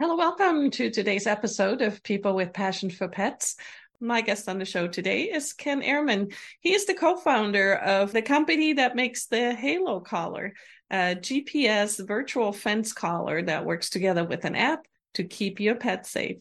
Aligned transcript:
Hello, 0.00 0.14
welcome 0.14 0.70
to 0.70 0.90
today's 0.90 1.26
episode 1.26 1.82
of 1.82 2.04
People 2.04 2.36
with 2.36 2.52
Passion 2.52 2.88
for 2.88 3.08
Pets. 3.08 3.56
My 3.98 4.20
guest 4.20 4.48
on 4.48 4.60
the 4.60 4.64
show 4.64 4.86
today 4.86 5.22
is 5.22 5.52
Ken 5.52 5.82
Ehrman. 5.82 6.32
He 6.60 6.72
is 6.72 6.86
the 6.86 6.94
co 6.94 7.16
founder 7.16 7.74
of 7.74 8.12
the 8.12 8.22
company 8.22 8.74
that 8.74 8.94
makes 8.94 9.26
the 9.26 9.52
Halo 9.54 9.98
collar, 9.98 10.54
a 10.88 11.16
GPS 11.16 12.06
virtual 12.06 12.52
fence 12.52 12.92
collar 12.92 13.42
that 13.42 13.64
works 13.64 13.90
together 13.90 14.24
with 14.24 14.44
an 14.44 14.54
app 14.54 14.86
to 15.14 15.24
keep 15.24 15.58
your 15.58 15.74
pet 15.74 16.06
safe. 16.06 16.40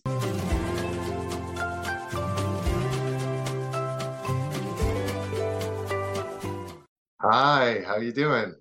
Hi, 7.19 7.81
how 7.87 7.95
are 7.95 8.03
you 8.03 8.11
doing? 8.11 8.53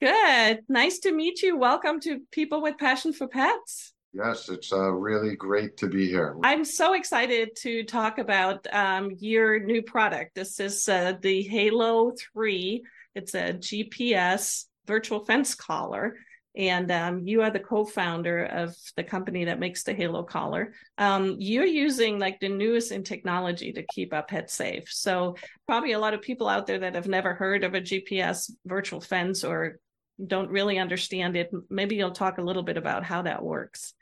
Good. 0.00 0.60
Nice 0.66 1.00
to 1.00 1.12
meet 1.12 1.42
you. 1.42 1.58
Welcome 1.58 2.00
to 2.00 2.20
People 2.30 2.62
with 2.62 2.78
Passion 2.78 3.12
for 3.12 3.28
Pets. 3.28 3.89
Yes, 4.12 4.48
it's 4.48 4.72
uh, 4.72 4.90
really 4.90 5.36
great 5.36 5.76
to 5.78 5.86
be 5.86 6.08
here. 6.08 6.36
I'm 6.42 6.64
so 6.64 6.94
excited 6.94 7.54
to 7.58 7.84
talk 7.84 8.18
about 8.18 8.66
um, 8.72 9.12
your 9.18 9.60
new 9.60 9.82
product. 9.82 10.34
This 10.34 10.58
is 10.58 10.88
uh, 10.88 11.14
the 11.22 11.42
Halo 11.42 12.12
3. 12.32 12.82
It's 13.14 13.34
a 13.34 13.52
GPS 13.54 14.64
virtual 14.86 15.24
fence 15.24 15.54
collar. 15.54 16.16
And 16.56 16.90
um, 16.90 17.20
you 17.24 17.42
are 17.42 17.50
the 17.50 17.60
co 17.60 17.84
founder 17.84 18.44
of 18.46 18.74
the 18.96 19.04
company 19.04 19.44
that 19.44 19.60
makes 19.60 19.84
the 19.84 19.94
Halo 19.94 20.24
collar. 20.24 20.72
Um, 20.98 21.36
you're 21.38 21.64
using 21.64 22.18
like 22.18 22.40
the 22.40 22.48
newest 22.48 22.90
in 22.90 23.04
technology 23.04 23.72
to 23.72 23.86
keep 23.94 24.12
our 24.12 24.24
pets 24.24 24.54
safe. 24.54 24.88
So, 24.90 25.36
probably 25.68 25.92
a 25.92 26.00
lot 26.00 26.14
of 26.14 26.22
people 26.22 26.48
out 26.48 26.66
there 26.66 26.80
that 26.80 26.96
have 26.96 27.06
never 27.06 27.34
heard 27.34 27.62
of 27.62 27.74
a 27.74 27.80
GPS 27.80 28.50
virtual 28.66 29.00
fence 29.00 29.44
or 29.44 29.78
don't 30.26 30.50
really 30.50 30.78
understand 30.78 31.36
it. 31.36 31.52
Maybe 31.70 31.94
you'll 31.94 32.10
talk 32.10 32.38
a 32.38 32.42
little 32.42 32.64
bit 32.64 32.76
about 32.76 33.04
how 33.04 33.22
that 33.22 33.44
works. 33.44 33.94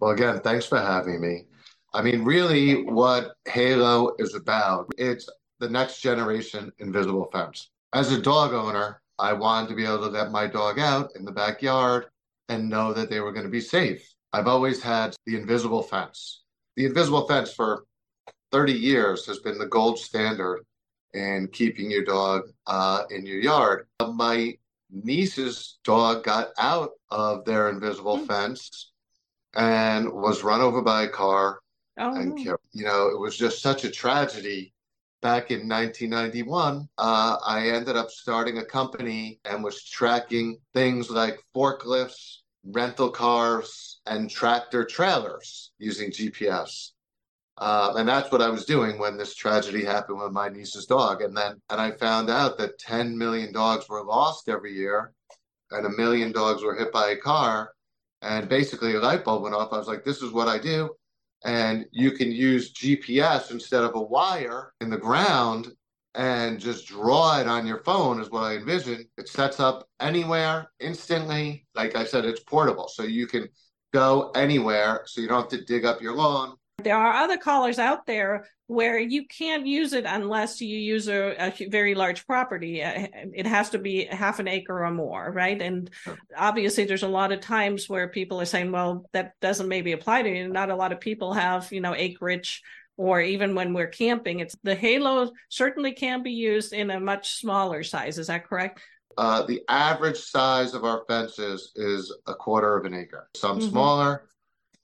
Well, 0.00 0.12
again, 0.12 0.40
thanks 0.40 0.66
for 0.66 0.78
having 0.78 1.20
me. 1.20 1.44
I 1.92 2.02
mean, 2.02 2.22
really, 2.22 2.84
what 2.84 3.34
Halo 3.46 4.14
is 4.18 4.34
about, 4.34 4.92
it's 4.98 5.28
the 5.58 5.68
next 5.68 6.00
generation 6.00 6.70
invisible 6.78 7.28
fence. 7.32 7.70
As 7.92 8.12
a 8.12 8.20
dog 8.20 8.52
owner, 8.52 9.00
I 9.18 9.32
wanted 9.32 9.70
to 9.70 9.74
be 9.74 9.84
able 9.84 10.00
to 10.00 10.10
let 10.10 10.30
my 10.30 10.46
dog 10.46 10.78
out 10.78 11.10
in 11.16 11.24
the 11.24 11.32
backyard 11.32 12.06
and 12.48 12.68
know 12.68 12.92
that 12.92 13.10
they 13.10 13.20
were 13.20 13.32
going 13.32 13.46
to 13.46 13.50
be 13.50 13.60
safe. 13.60 14.14
I've 14.32 14.46
always 14.46 14.82
had 14.82 15.16
the 15.26 15.36
invisible 15.36 15.82
fence. 15.82 16.42
The 16.76 16.84
invisible 16.84 17.26
fence 17.26 17.52
for 17.52 17.84
30 18.52 18.72
years 18.72 19.26
has 19.26 19.40
been 19.40 19.58
the 19.58 19.66
gold 19.66 19.98
standard 19.98 20.64
in 21.14 21.48
keeping 21.52 21.90
your 21.90 22.04
dog 22.04 22.42
uh, 22.66 23.04
in 23.10 23.26
your 23.26 23.40
yard. 23.40 23.86
My 24.00 24.54
niece's 24.90 25.78
dog 25.84 26.24
got 26.24 26.50
out 26.58 26.90
of 27.10 27.44
their 27.44 27.70
invisible 27.70 28.18
mm-hmm. 28.18 28.26
fence 28.26 28.92
and 29.54 30.12
was 30.12 30.42
run 30.42 30.60
over 30.60 30.82
by 30.82 31.02
a 31.02 31.08
car 31.08 31.60
oh. 31.98 32.14
and 32.14 32.36
killed. 32.36 32.60
You 32.72 32.84
know, 32.84 33.08
it 33.08 33.18
was 33.18 33.36
just 33.36 33.62
such 33.62 33.84
a 33.84 33.90
tragedy. 33.90 34.72
Back 35.20 35.50
in 35.50 35.68
1991, 35.68 36.88
uh, 36.96 37.36
I 37.44 37.70
ended 37.70 37.96
up 37.96 38.08
starting 38.08 38.58
a 38.58 38.64
company 38.64 39.40
and 39.44 39.64
was 39.64 39.82
tracking 39.82 40.58
things 40.74 41.10
like 41.10 41.40
forklifts, 41.52 42.38
rental 42.64 43.10
cars, 43.10 44.00
and 44.06 44.30
tractor 44.30 44.84
trailers 44.84 45.72
using 45.80 46.12
GPS. 46.12 46.90
Uh, 47.56 47.94
and 47.96 48.08
that's 48.08 48.30
what 48.30 48.40
I 48.40 48.48
was 48.48 48.64
doing 48.64 48.98
when 48.98 49.16
this 49.16 49.34
tragedy 49.34 49.84
happened 49.84 50.20
with 50.20 50.30
my 50.30 50.48
niece's 50.48 50.86
dog. 50.86 51.22
And 51.22 51.36
then, 51.36 51.60
and 51.68 51.80
I 51.80 51.90
found 51.90 52.30
out 52.30 52.56
that 52.58 52.78
10 52.78 53.18
million 53.18 53.52
dogs 53.52 53.88
were 53.88 54.04
lost 54.04 54.48
every 54.48 54.72
year, 54.72 55.12
and 55.72 55.84
a 55.84 55.90
million 55.90 56.30
dogs 56.30 56.62
were 56.62 56.76
hit 56.76 56.92
by 56.92 57.10
a 57.10 57.16
car. 57.16 57.72
And 58.22 58.48
basically, 58.48 58.94
a 58.94 59.00
light 59.00 59.24
bulb 59.24 59.42
went 59.42 59.54
off. 59.54 59.72
I 59.72 59.78
was 59.78 59.86
like, 59.86 60.04
this 60.04 60.22
is 60.22 60.32
what 60.32 60.48
I 60.48 60.58
do. 60.58 60.90
And 61.44 61.86
you 61.92 62.12
can 62.12 62.32
use 62.32 62.72
GPS 62.72 63.50
instead 63.50 63.84
of 63.84 63.94
a 63.94 64.00
wire 64.00 64.72
in 64.80 64.90
the 64.90 64.96
ground 64.96 65.68
and 66.14 66.58
just 66.58 66.88
draw 66.88 67.38
it 67.38 67.46
on 67.46 67.66
your 67.66 67.78
phone, 67.84 68.20
is 68.20 68.30
what 68.30 68.42
I 68.42 68.56
envision. 68.56 69.04
It 69.16 69.28
sets 69.28 69.60
up 69.60 69.88
anywhere 70.00 70.72
instantly. 70.80 71.66
Like 71.76 71.94
I 71.94 72.04
said, 72.04 72.24
it's 72.24 72.40
portable. 72.40 72.88
So 72.88 73.04
you 73.04 73.28
can 73.28 73.48
go 73.92 74.30
anywhere. 74.34 75.02
So 75.06 75.20
you 75.20 75.28
don't 75.28 75.42
have 75.42 75.60
to 75.60 75.64
dig 75.64 75.84
up 75.84 76.02
your 76.02 76.16
lawn. 76.16 76.56
There 76.82 76.96
are 76.96 77.24
other 77.24 77.36
collars 77.36 77.78
out 77.78 78.06
there 78.06 78.46
where 78.68 78.98
you 78.98 79.26
can't 79.26 79.66
use 79.66 79.92
it 79.94 80.04
unless 80.06 80.60
you 80.60 80.78
use 80.78 81.08
a, 81.08 81.48
a, 81.48 81.68
very 81.68 81.94
large 81.94 82.26
property. 82.26 82.82
Uh, 82.84 83.08
it 83.34 83.46
has 83.46 83.70
to 83.70 83.78
be 83.78 84.04
half 84.04 84.38
an 84.38 84.46
acre 84.46 84.84
or 84.84 84.90
more, 84.90 85.30
right? 85.32 85.60
And 85.60 85.90
obviously, 86.36 86.84
there's 86.84 87.02
a 87.02 87.08
lot 87.08 87.32
of 87.32 87.40
times 87.40 87.88
where 87.88 88.08
people 88.08 88.40
are 88.40 88.44
saying, 88.44 88.70
"Well, 88.70 89.06
that 89.12 89.32
doesn't 89.40 89.68
maybe 89.68 89.92
apply 89.92 90.22
to 90.22 90.28
you." 90.28 90.48
Not 90.48 90.70
a 90.70 90.76
lot 90.76 90.92
of 90.92 91.00
people 91.00 91.32
have, 91.32 91.72
you 91.72 91.80
know, 91.80 91.94
acreage, 91.96 92.62
or 92.96 93.20
even 93.20 93.54
when 93.54 93.72
we're 93.72 93.86
camping, 93.86 94.40
it's 94.40 94.56
the 94.62 94.74
halo 94.74 95.30
certainly 95.48 95.92
can 95.92 96.22
be 96.22 96.32
used 96.32 96.72
in 96.72 96.90
a 96.90 97.00
much 97.00 97.36
smaller 97.36 97.82
size. 97.82 98.18
Is 98.18 98.26
that 98.26 98.46
correct? 98.46 98.80
Uh, 99.16 99.42
the 99.42 99.62
average 99.68 100.18
size 100.18 100.74
of 100.74 100.84
our 100.84 101.04
fences 101.08 101.72
is 101.74 102.14
a 102.26 102.34
quarter 102.34 102.76
of 102.76 102.84
an 102.84 102.94
acre. 102.94 103.28
Some 103.36 103.58
mm-hmm. 103.58 103.70
smaller, 103.70 104.28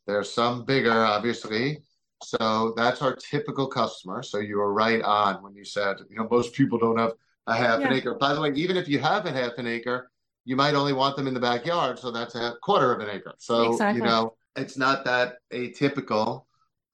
there's 0.06 0.32
some 0.32 0.64
bigger, 0.64 1.04
obviously. 1.04 1.83
So 2.24 2.72
that's 2.76 3.02
our 3.02 3.14
typical 3.14 3.66
customer. 3.66 4.22
So 4.22 4.38
you 4.38 4.58
were 4.58 4.72
right 4.72 5.02
on 5.02 5.42
when 5.42 5.54
you 5.54 5.64
said, 5.64 5.96
you 6.08 6.16
know, 6.16 6.28
most 6.30 6.52
people 6.52 6.78
don't 6.78 6.98
have 6.98 7.12
a 7.46 7.54
half 7.54 7.80
yeah. 7.80 7.88
an 7.88 7.92
acre. 7.92 8.14
By 8.14 8.34
the 8.34 8.40
way, 8.40 8.52
even 8.54 8.76
if 8.76 8.88
you 8.88 8.98
have 8.98 9.26
a 9.26 9.32
half 9.32 9.52
an 9.58 9.66
acre, 9.66 10.10
you 10.44 10.56
might 10.56 10.74
only 10.74 10.92
want 10.92 11.16
them 11.16 11.26
in 11.26 11.34
the 11.34 11.40
backyard. 11.40 11.98
So 11.98 12.10
that's 12.10 12.34
a 12.34 12.54
quarter 12.62 12.92
of 12.92 13.00
an 13.00 13.14
acre. 13.14 13.34
So, 13.38 13.72
exactly. 13.72 14.00
you 14.00 14.06
know, 14.06 14.34
it's 14.56 14.76
not 14.76 15.04
that 15.04 15.36
atypical. 15.52 16.44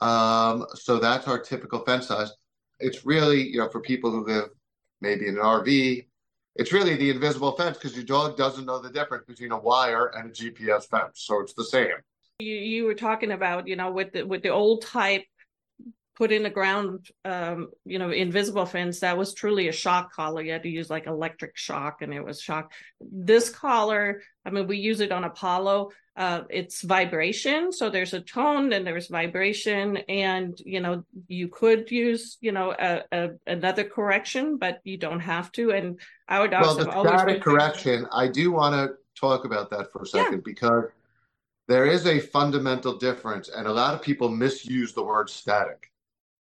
Um, 0.00 0.66
so 0.74 0.98
that's 0.98 1.28
our 1.28 1.38
typical 1.38 1.80
fence 1.80 2.08
size. 2.08 2.32
It's 2.78 3.04
really, 3.04 3.42
you 3.48 3.58
know, 3.58 3.68
for 3.68 3.80
people 3.80 4.10
who 4.10 4.24
live 4.24 4.48
maybe 5.00 5.28
in 5.28 5.36
an 5.36 5.42
RV, 5.42 6.06
it's 6.56 6.72
really 6.72 6.96
the 6.96 7.10
invisible 7.10 7.52
fence 7.52 7.76
because 7.76 7.94
your 7.94 8.04
dog 8.04 8.36
doesn't 8.36 8.66
know 8.66 8.80
the 8.80 8.90
difference 8.90 9.24
between 9.26 9.52
a 9.52 9.58
wire 9.58 10.06
and 10.14 10.30
a 10.30 10.32
GPS 10.32 10.88
fence. 10.88 11.22
So 11.22 11.40
it's 11.40 11.54
the 11.54 11.64
same. 11.64 11.96
You, 12.40 12.54
you 12.54 12.84
were 12.84 12.94
talking 12.94 13.32
about, 13.32 13.68
you 13.68 13.76
know, 13.76 13.90
with 13.92 14.12
the 14.12 14.22
with 14.24 14.42
the 14.42 14.50
old 14.50 14.82
type 14.82 15.24
put 16.20 16.32
in 16.32 16.42
the 16.42 16.50
ground, 16.50 17.08
um, 17.24 17.70
you 17.86 17.98
know, 17.98 18.10
invisible 18.10 18.66
fence, 18.66 19.00
that 19.00 19.16
was 19.16 19.32
truly 19.32 19.68
a 19.68 19.72
shock 19.72 20.12
collar. 20.12 20.42
You 20.42 20.52
had 20.52 20.64
to 20.64 20.68
use 20.68 20.90
like 20.90 21.06
electric 21.06 21.56
shock 21.56 22.02
and 22.02 22.12
it 22.12 22.22
was 22.22 22.42
shock. 22.42 22.72
This 23.00 23.48
collar, 23.48 24.20
I 24.44 24.50
mean, 24.50 24.66
we 24.66 24.76
use 24.76 25.00
it 25.00 25.12
on 25.12 25.24
Apollo. 25.24 25.92
Uh, 26.14 26.42
it's 26.50 26.82
vibration. 26.82 27.72
So 27.72 27.88
there's 27.88 28.12
a 28.12 28.20
tone 28.20 28.74
and 28.74 28.86
there's 28.86 29.08
vibration. 29.08 29.96
And, 29.96 30.60
you 30.62 30.80
know, 30.80 31.04
you 31.26 31.48
could 31.48 31.90
use, 31.90 32.36
you 32.42 32.52
know, 32.52 32.74
a, 32.78 33.02
a, 33.10 33.30
another 33.46 33.84
correction, 33.84 34.58
but 34.58 34.80
you 34.84 34.98
don't 34.98 35.20
have 35.20 35.50
to. 35.52 35.70
And 35.70 35.98
I 36.28 36.40
would 36.40 36.52
also. 36.52 36.86
Well, 36.86 37.04
the 37.04 37.16
static 37.16 37.40
correction, 37.40 38.06
I 38.12 38.28
do 38.28 38.52
want 38.52 38.74
to 38.74 38.96
talk 39.18 39.46
about 39.46 39.70
that 39.70 39.90
for 39.90 40.02
a 40.02 40.06
second 40.06 40.32
yeah. 40.34 40.40
because 40.44 40.84
there 41.70 41.86
is 41.86 42.04
a 42.04 42.18
fundamental 42.18 42.98
difference, 42.98 43.48
and 43.48 43.68
a 43.68 43.72
lot 43.72 43.94
of 43.94 44.02
people 44.02 44.28
misuse 44.28 44.92
the 44.92 45.04
word 45.04 45.30
static. 45.30 45.92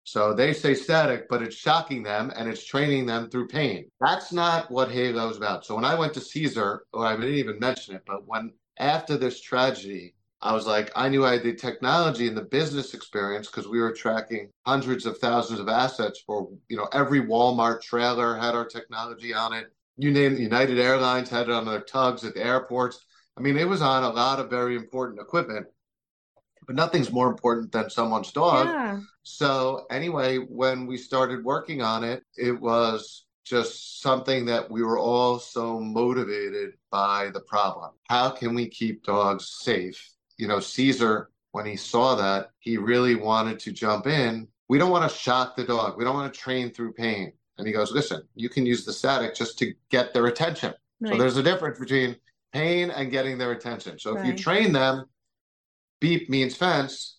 So 0.05 0.33
they 0.33 0.53
say 0.53 0.73
static, 0.73 1.29
but 1.29 1.43
it's 1.43 1.55
shocking 1.55 2.01
them 2.01 2.33
and 2.35 2.49
it's 2.49 2.65
training 2.65 3.05
them 3.05 3.29
through 3.29 3.47
pain. 3.47 3.91
That's 4.01 4.33
not 4.33 4.71
what 4.71 4.91
Halo 4.91 5.29
is 5.29 5.37
about. 5.37 5.65
So 5.65 5.75
when 5.75 5.85
I 5.85 5.93
went 5.93 6.15
to 6.15 6.19
Cesar, 6.19 6.85
or 6.91 7.05
I 7.05 7.15
didn't 7.15 7.35
even 7.35 7.59
mention 7.59 7.95
it, 7.95 8.01
but 8.07 8.27
when 8.27 8.53
after 8.79 9.15
this 9.15 9.39
tragedy, 9.39 10.15
I 10.41 10.51
was 10.51 10.65
like, 10.65 10.91
I 10.95 11.09
knew 11.09 11.23
I 11.23 11.33
had 11.33 11.43
the 11.43 11.53
technology 11.53 12.27
and 12.27 12.35
the 12.35 12.41
business 12.41 12.95
experience 12.95 13.45
because 13.45 13.67
we 13.67 13.79
were 13.79 13.93
tracking 13.93 14.49
hundreds 14.65 15.05
of 15.05 15.19
thousands 15.19 15.59
of 15.59 15.69
assets 15.69 16.23
for, 16.25 16.49
you 16.69 16.75
know, 16.75 16.89
every 16.91 17.21
Walmart 17.21 17.83
trailer 17.83 18.35
had 18.35 18.55
our 18.55 18.65
technology 18.65 19.31
on 19.31 19.53
it. 19.53 19.71
You 19.95 20.09
name 20.09 20.33
it, 20.33 20.39
United 20.39 20.79
Airlines 20.79 21.29
had 21.29 21.49
it 21.49 21.53
on 21.53 21.65
their 21.65 21.81
tugs 21.81 22.25
at 22.25 22.33
the 22.33 22.43
airports. 22.43 23.05
I 23.37 23.41
mean, 23.41 23.57
it 23.57 23.67
was 23.67 23.81
on 23.81 24.03
a 24.03 24.09
lot 24.09 24.39
of 24.39 24.49
very 24.49 24.75
important 24.75 25.19
equipment, 25.19 25.67
but 26.65 26.75
nothing's 26.75 27.11
more 27.11 27.27
important 27.27 27.71
than 27.71 27.89
someone's 27.89 28.31
dog. 28.31 28.67
Yeah. 28.67 28.99
So, 29.23 29.85
anyway, 29.89 30.37
when 30.37 30.85
we 30.85 30.97
started 30.97 31.43
working 31.43 31.81
on 31.81 32.03
it, 32.03 32.23
it 32.35 32.59
was 32.59 33.25
just 33.43 34.01
something 34.01 34.45
that 34.45 34.69
we 34.69 34.83
were 34.83 34.99
all 34.99 35.39
so 35.39 35.79
motivated 35.79 36.73
by 36.91 37.29
the 37.33 37.41
problem. 37.41 37.91
How 38.07 38.29
can 38.29 38.53
we 38.55 38.67
keep 38.67 39.03
dogs 39.03 39.49
safe? 39.61 40.11
You 40.37 40.47
know, 40.47 40.59
Cesar, 40.59 41.29
when 41.51 41.65
he 41.65 41.75
saw 41.75 42.15
that, 42.15 42.51
he 42.59 42.77
really 42.77 43.15
wanted 43.15 43.59
to 43.59 43.71
jump 43.71 44.07
in. 44.07 44.47
We 44.69 44.77
don't 44.77 44.91
want 44.91 45.09
to 45.09 45.17
shock 45.17 45.55
the 45.55 45.63
dog, 45.63 45.97
we 45.97 46.03
don't 46.03 46.15
want 46.15 46.33
to 46.33 46.39
train 46.39 46.71
through 46.71 46.93
pain. 46.93 47.33
And 47.57 47.67
he 47.67 47.73
goes, 47.73 47.91
Listen, 47.91 48.23
you 48.35 48.49
can 48.49 48.65
use 48.65 48.85
the 48.85 48.93
static 48.93 49.35
just 49.35 49.59
to 49.59 49.73
get 49.89 50.13
their 50.13 50.27
attention. 50.27 50.73
Right. 50.99 51.13
So, 51.13 51.19
there's 51.19 51.37
a 51.37 51.43
difference 51.43 51.79
between 51.79 52.15
pain 52.53 52.91
and 52.91 53.11
getting 53.11 53.37
their 53.37 53.51
attention. 53.51 53.99
So 53.99 54.17
if 54.17 54.25
you 54.25 54.35
train 54.35 54.71
them, 54.71 55.05
beep 55.99 56.29
means 56.29 56.55
fence, 56.55 57.17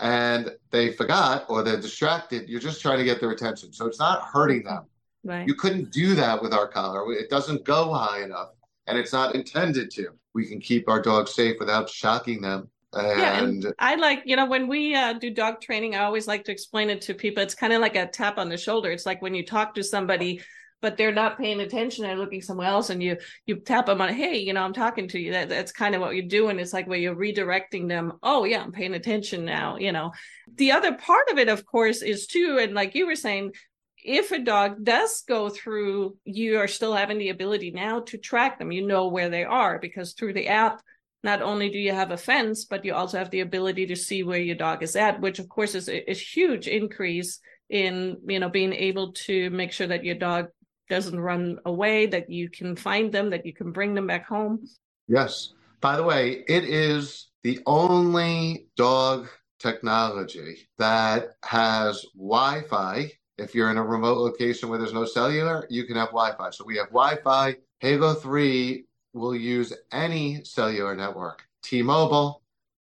and 0.00 0.50
they 0.70 0.92
forgot 0.92 1.44
or 1.48 1.62
they're 1.62 1.80
distracted, 1.80 2.48
you're 2.48 2.60
just 2.60 2.80
trying 2.80 2.98
to 2.98 3.04
get 3.04 3.20
their 3.20 3.30
attention. 3.30 3.72
So 3.72 3.86
it's 3.86 3.98
not 3.98 4.22
hurting 4.22 4.64
them. 4.64 4.86
Right. 5.24 5.46
You 5.46 5.54
couldn't 5.54 5.92
do 5.92 6.14
that 6.14 6.42
with 6.42 6.52
our 6.52 6.66
collar. 6.66 7.12
It 7.12 7.30
doesn't 7.30 7.64
go 7.64 7.92
high 7.92 8.22
enough, 8.22 8.48
and 8.86 8.98
it's 8.98 9.12
not 9.12 9.34
intended 9.34 9.90
to. 9.92 10.08
We 10.34 10.46
can 10.46 10.60
keep 10.60 10.88
our 10.88 11.00
dogs 11.00 11.34
safe 11.34 11.56
without 11.60 11.88
shocking 11.88 12.40
them. 12.40 12.68
And, 12.94 13.18
yeah, 13.18 13.44
and 13.44 13.74
I 13.78 13.94
like, 13.94 14.22
you 14.26 14.36
know, 14.36 14.46
when 14.46 14.68
we 14.68 14.94
uh, 14.94 15.14
do 15.14 15.30
dog 15.30 15.60
training, 15.60 15.94
I 15.94 16.04
always 16.04 16.26
like 16.26 16.44
to 16.44 16.52
explain 16.52 16.90
it 16.90 17.00
to 17.02 17.14
people. 17.14 17.42
It's 17.42 17.54
kind 17.54 17.72
of 17.72 17.80
like 17.80 17.96
a 17.96 18.06
tap 18.06 18.36
on 18.36 18.48
the 18.48 18.56
shoulder. 18.56 18.90
It's 18.90 19.06
like 19.06 19.22
when 19.22 19.34
you 19.34 19.46
talk 19.46 19.74
to 19.76 19.84
somebody, 19.84 20.42
but 20.82 20.96
they're 20.96 21.12
not 21.12 21.38
paying 21.38 21.60
attention, 21.60 22.04
they're 22.04 22.16
looking 22.16 22.42
somewhere 22.42 22.66
else, 22.66 22.90
and 22.90 23.02
you 23.02 23.16
you 23.46 23.56
tap 23.56 23.86
them 23.86 24.02
on, 24.02 24.12
hey, 24.12 24.36
you 24.36 24.52
know, 24.52 24.62
I'm 24.62 24.74
talking 24.74 25.08
to 25.08 25.18
you. 25.18 25.32
That, 25.32 25.48
that's 25.48 25.72
kind 25.72 25.94
of 25.94 26.00
what 26.00 26.14
you're 26.14 26.26
doing. 26.26 26.58
It's 26.58 26.72
like 26.72 26.88
where 26.88 26.98
you're 26.98 27.16
redirecting 27.16 27.88
them. 27.88 28.14
Oh 28.22 28.44
yeah, 28.44 28.62
I'm 28.62 28.72
paying 28.72 28.94
attention 28.94 29.44
now. 29.44 29.76
You 29.76 29.92
know, 29.92 30.10
the 30.56 30.72
other 30.72 30.94
part 30.94 31.30
of 31.30 31.38
it, 31.38 31.48
of 31.48 31.64
course, 31.64 32.02
is 32.02 32.26
too, 32.26 32.58
and 32.60 32.74
like 32.74 32.94
you 32.94 33.06
were 33.06 33.16
saying, 33.16 33.52
if 33.96 34.32
a 34.32 34.40
dog 34.40 34.84
does 34.84 35.22
go 35.28 35.48
through, 35.48 36.16
you 36.24 36.58
are 36.58 36.68
still 36.68 36.94
having 36.94 37.18
the 37.18 37.28
ability 37.28 37.70
now 37.70 38.00
to 38.00 38.18
track 38.18 38.58
them. 38.58 38.72
You 38.72 38.84
know 38.84 39.08
where 39.08 39.30
they 39.30 39.44
are 39.44 39.78
because 39.78 40.12
through 40.12 40.32
the 40.32 40.48
app, 40.48 40.82
not 41.22 41.40
only 41.40 41.70
do 41.70 41.78
you 41.78 41.92
have 41.92 42.10
a 42.10 42.16
fence, 42.16 42.64
but 42.64 42.84
you 42.84 42.94
also 42.94 43.18
have 43.18 43.30
the 43.30 43.40
ability 43.40 43.86
to 43.86 43.96
see 43.96 44.24
where 44.24 44.40
your 44.40 44.56
dog 44.56 44.82
is 44.82 44.96
at, 44.96 45.20
which 45.20 45.38
of 45.38 45.48
course 45.48 45.76
is 45.76 45.88
a, 45.88 46.10
a 46.10 46.14
huge 46.14 46.66
increase 46.66 47.38
in 47.70 48.18
you 48.26 48.38
know 48.38 48.50
being 48.50 48.72
able 48.72 49.12
to 49.12 49.48
make 49.50 49.72
sure 49.72 49.86
that 49.86 50.04
your 50.04 50.16
dog 50.16 50.48
doesn't 50.92 51.18
run 51.18 51.58
away, 51.64 52.06
that 52.06 52.30
you 52.30 52.48
can 52.48 52.76
find 52.76 53.10
them, 53.10 53.30
that 53.30 53.46
you 53.46 53.52
can 53.52 53.72
bring 53.72 53.94
them 53.94 54.06
back 54.06 54.26
home. 54.26 54.64
Yes. 55.08 55.54
By 55.80 55.96
the 55.96 56.04
way, 56.04 56.44
it 56.46 56.64
is 56.64 57.30
the 57.42 57.58
only 57.66 58.68
dog 58.76 59.28
technology 59.58 60.68
that 60.78 61.36
has 61.42 62.04
Wi 62.14 62.62
Fi 62.68 63.10
if 63.38 63.54
you're 63.54 63.70
in 63.70 63.78
a 63.78 63.84
remote 63.84 64.18
location 64.18 64.68
where 64.68 64.78
there's 64.78 64.92
no 64.92 65.04
cellular, 65.04 65.66
you 65.70 65.84
can 65.84 65.96
have 65.96 66.08
Wi-Fi. 66.08 66.50
So 66.50 66.64
we 66.64 66.76
have 66.76 66.88
Wi-Fi. 66.88 67.56
Halo 67.80 68.14
3 68.14 68.84
will 69.12 69.34
use 69.34 69.72
any 69.92 70.44
cellular 70.44 70.94
network. 70.94 71.42
T-Mobile, 71.62 72.42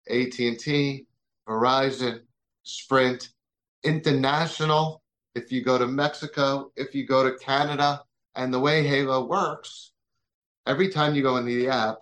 AT&T, 0.08 1.06
Verizon, 1.48 2.20
Sprint, 2.62 3.30
International. 3.84 5.01
If 5.34 5.50
you 5.50 5.62
go 5.62 5.78
to 5.78 5.86
Mexico, 5.86 6.72
if 6.76 6.94
you 6.94 7.06
go 7.06 7.22
to 7.22 7.38
Canada, 7.38 8.02
and 8.34 8.52
the 8.52 8.60
way 8.60 8.86
Halo 8.86 9.26
works, 9.26 9.92
every 10.66 10.88
time 10.88 11.14
you 11.14 11.22
go 11.22 11.36
into 11.36 11.50
the 11.50 11.68
app, 11.68 11.98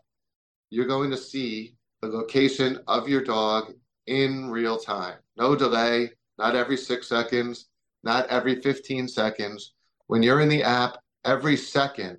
you're 0.70 0.86
going 0.86 1.10
to 1.10 1.16
see 1.16 1.74
the 2.02 2.08
location 2.08 2.80
of 2.86 3.08
your 3.08 3.22
dog 3.22 3.72
in 4.06 4.50
real 4.50 4.78
time. 4.78 5.18
No 5.36 5.54
delay, 5.54 6.10
not 6.38 6.56
every 6.56 6.76
six 6.76 7.08
seconds, 7.08 7.66
not 8.02 8.26
every 8.28 8.60
15 8.60 9.08
seconds. 9.08 9.74
When 10.06 10.22
you're 10.22 10.40
in 10.40 10.48
the 10.48 10.62
app, 10.62 10.98
every 11.24 11.56
second, 11.56 12.18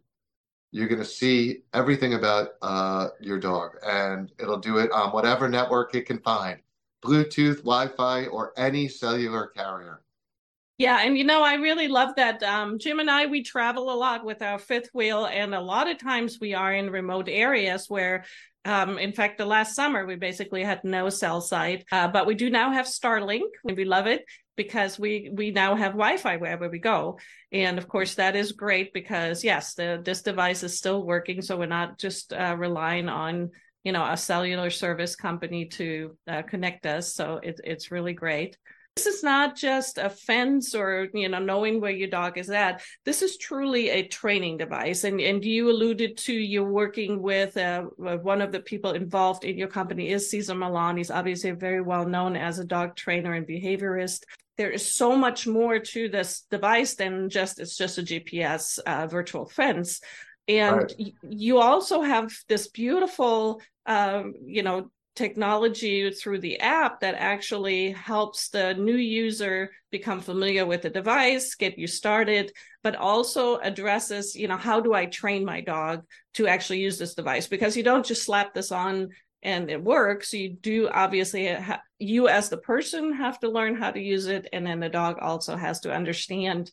you're 0.71 0.87
going 0.87 0.99
to 0.99 1.05
see 1.05 1.63
everything 1.73 2.13
about 2.13 2.49
uh, 2.61 3.09
your 3.19 3.39
dog, 3.39 3.71
and 3.85 4.31
it'll 4.39 4.59
do 4.59 4.77
it 4.77 4.91
on 4.91 5.11
whatever 5.11 5.49
network 5.49 5.93
it 5.95 6.05
can 6.05 6.19
find 6.19 6.59
Bluetooth, 7.03 7.57
Wi 7.57 7.87
Fi, 7.87 8.27
or 8.27 8.53
any 8.55 8.87
cellular 8.87 9.47
carrier. 9.47 10.01
Yeah, 10.81 10.97
and 11.03 11.15
you 11.15 11.23
know, 11.25 11.43
I 11.43 11.53
really 11.57 11.87
love 11.87 12.15
that. 12.15 12.41
Um, 12.41 12.79
Jim 12.79 12.99
and 12.99 13.07
I, 13.07 13.27
we 13.27 13.43
travel 13.43 13.93
a 13.93 13.93
lot 13.93 14.25
with 14.25 14.41
our 14.41 14.57
fifth 14.57 14.89
wheel, 14.95 15.27
and 15.27 15.53
a 15.53 15.61
lot 15.61 15.87
of 15.87 15.99
times 15.99 16.39
we 16.41 16.55
are 16.55 16.73
in 16.73 16.89
remote 16.89 17.29
areas 17.29 17.85
where 17.87 18.25
um, 18.65 18.97
in 18.97 19.13
fact, 19.13 19.37
the 19.37 19.45
last 19.45 19.75
summer 19.75 20.07
we 20.07 20.15
basically 20.15 20.63
had 20.63 20.83
no 20.83 21.09
cell 21.09 21.39
site, 21.39 21.85
uh, 21.91 22.07
but 22.07 22.25
we 22.25 22.33
do 22.33 22.49
now 22.49 22.71
have 22.71 22.87
Starlink, 22.87 23.51
and 23.63 23.77
we 23.77 23.85
love 23.85 24.07
it 24.07 24.25
because 24.55 24.97
we 24.97 25.29
we 25.31 25.51
now 25.51 25.75
have 25.75 25.91
Wi-Fi 25.91 26.37
wherever 26.37 26.67
we 26.67 26.79
go, 26.79 27.19
and 27.51 27.77
of 27.77 27.87
course 27.87 28.15
that 28.15 28.35
is 28.35 28.51
great 28.51 28.91
because 28.91 29.43
yes, 29.43 29.75
the 29.75 30.01
this 30.03 30.23
device 30.23 30.63
is 30.63 30.79
still 30.79 31.05
working, 31.05 31.43
so 31.43 31.57
we're 31.57 31.67
not 31.67 31.99
just 31.99 32.33
uh, 32.33 32.55
relying 32.57 33.07
on 33.07 33.51
you 33.83 33.91
know 33.91 34.03
a 34.03 34.17
cellular 34.17 34.71
service 34.71 35.15
company 35.15 35.65
to 35.65 36.17
uh, 36.27 36.41
connect 36.41 36.87
us. 36.87 37.13
So 37.13 37.39
it, 37.43 37.61
it's 37.63 37.91
really 37.91 38.13
great. 38.13 38.57
This 38.95 39.05
is 39.05 39.23
not 39.23 39.55
just 39.55 39.97
a 39.97 40.09
fence 40.09 40.75
or 40.75 41.07
you 41.13 41.29
know 41.29 41.39
knowing 41.39 41.79
where 41.79 41.91
your 41.91 42.09
dog 42.09 42.37
is 42.37 42.49
at. 42.49 42.81
This 43.05 43.21
is 43.21 43.37
truly 43.37 43.89
a 43.89 44.07
training 44.07 44.57
device, 44.57 45.05
and 45.05 45.19
and 45.21 45.43
you 45.43 45.69
alluded 45.69 46.17
to 46.17 46.33
you're 46.33 46.69
working 46.69 47.21
with 47.21 47.55
uh, 47.55 47.83
one 47.97 48.41
of 48.41 48.51
the 48.51 48.59
people 48.59 48.91
involved 48.91 49.45
in 49.45 49.57
your 49.57 49.69
company 49.69 50.09
is 50.09 50.29
Cesar 50.29 50.55
Millan. 50.55 50.97
He's 50.97 51.11
obviously 51.11 51.51
very 51.51 51.81
well 51.81 52.05
known 52.05 52.35
as 52.35 52.59
a 52.59 52.65
dog 52.65 52.95
trainer 52.95 53.33
and 53.33 53.47
behaviorist. 53.47 54.23
There 54.57 54.69
is 54.69 54.93
so 54.93 55.15
much 55.15 55.47
more 55.47 55.79
to 55.79 56.09
this 56.09 56.41
device 56.51 56.95
than 56.95 57.29
just 57.29 57.59
it's 57.59 57.77
just 57.77 57.97
a 57.97 58.03
GPS 58.03 58.77
uh, 58.79 59.07
virtual 59.07 59.45
fence 59.45 60.01
and 60.47 60.75
right. 60.75 61.13
you 61.29 61.59
also 61.59 62.01
have 62.01 62.31
this 62.47 62.67
beautiful 62.67 63.61
um, 63.85 64.33
you 64.45 64.63
know 64.63 64.91
technology 65.15 66.09
through 66.11 66.39
the 66.39 66.59
app 66.59 67.01
that 67.01 67.15
actually 67.15 67.91
helps 67.91 68.49
the 68.49 68.73
new 68.75 68.95
user 68.95 69.69
become 69.91 70.21
familiar 70.21 70.65
with 70.65 70.83
the 70.83 70.89
device 70.89 71.55
get 71.55 71.77
you 71.77 71.85
started 71.85 72.49
but 72.81 72.95
also 72.95 73.57
addresses 73.57 74.35
you 74.35 74.47
know 74.47 74.55
how 74.55 74.79
do 74.79 74.93
i 74.93 75.05
train 75.05 75.43
my 75.43 75.59
dog 75.59 76.01
to 76.33 76.47
actually 76.47 76.79
use 76.79 76.97
this 76.97 77.13
device? 77.13 77.47
Because 77.47 77.75
you 77.75 77.83
don't 77.83 78.05
just 78.05 78.23
slap 78.23 78.53
this 78.53 78.71
on 78.71 79.09
and 79.43 79.69
it 79.69 79.83
works. 79.83 80.33
You 80.33 80.53
do 80.53 80.87
obviously 80.89 81.47
ha- 81.53 81.81
you 81.99 82.27
as 82.27 82.49
the 82.49 82.57
person 82.57 83.13
have 83.13 83.39
to 83.39 83.49
learn 83.49 83.75
how 83.75 83.91
to 83.91 83.99
use 83.99 84.27
it 84.27 84.47
and 84.53 84.65
then 84.65 84.79
the 84.79 84.89
dog 84.89 85.17
also 85.19 85.55
has 85.55 85.81
to 85.81 85.93
understand 85.93 86.71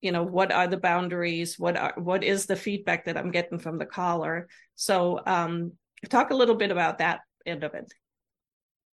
you 0.00 0.12
know 0.12 0.22
what 0.22 0.52
are 0.52 0.68
the 0.68 0.76
boundaries 0.76 1.58
what 1.58 1.78
are 1.78 1.94
what 1.96 2.22
is 2.22 2.44
the 2.44 2.56
feedback 2.56 3.06
that 3.06 3.16
i'm 3.16 3.30
getting 3.30 3.58
from 3.58 3.78
the 3.78 3.86
collar 3.86 4.48
so 4.74 5.18
um 5.24 5.72
talk 6.10 6.28
a 6.28 6.34
little 6.34 6.56
bit 6.56 6.70
about 6.70 6.98
that 6.98 7.20
end 7.46 7.64
of 7.64 7.74
it. 7.74 7.92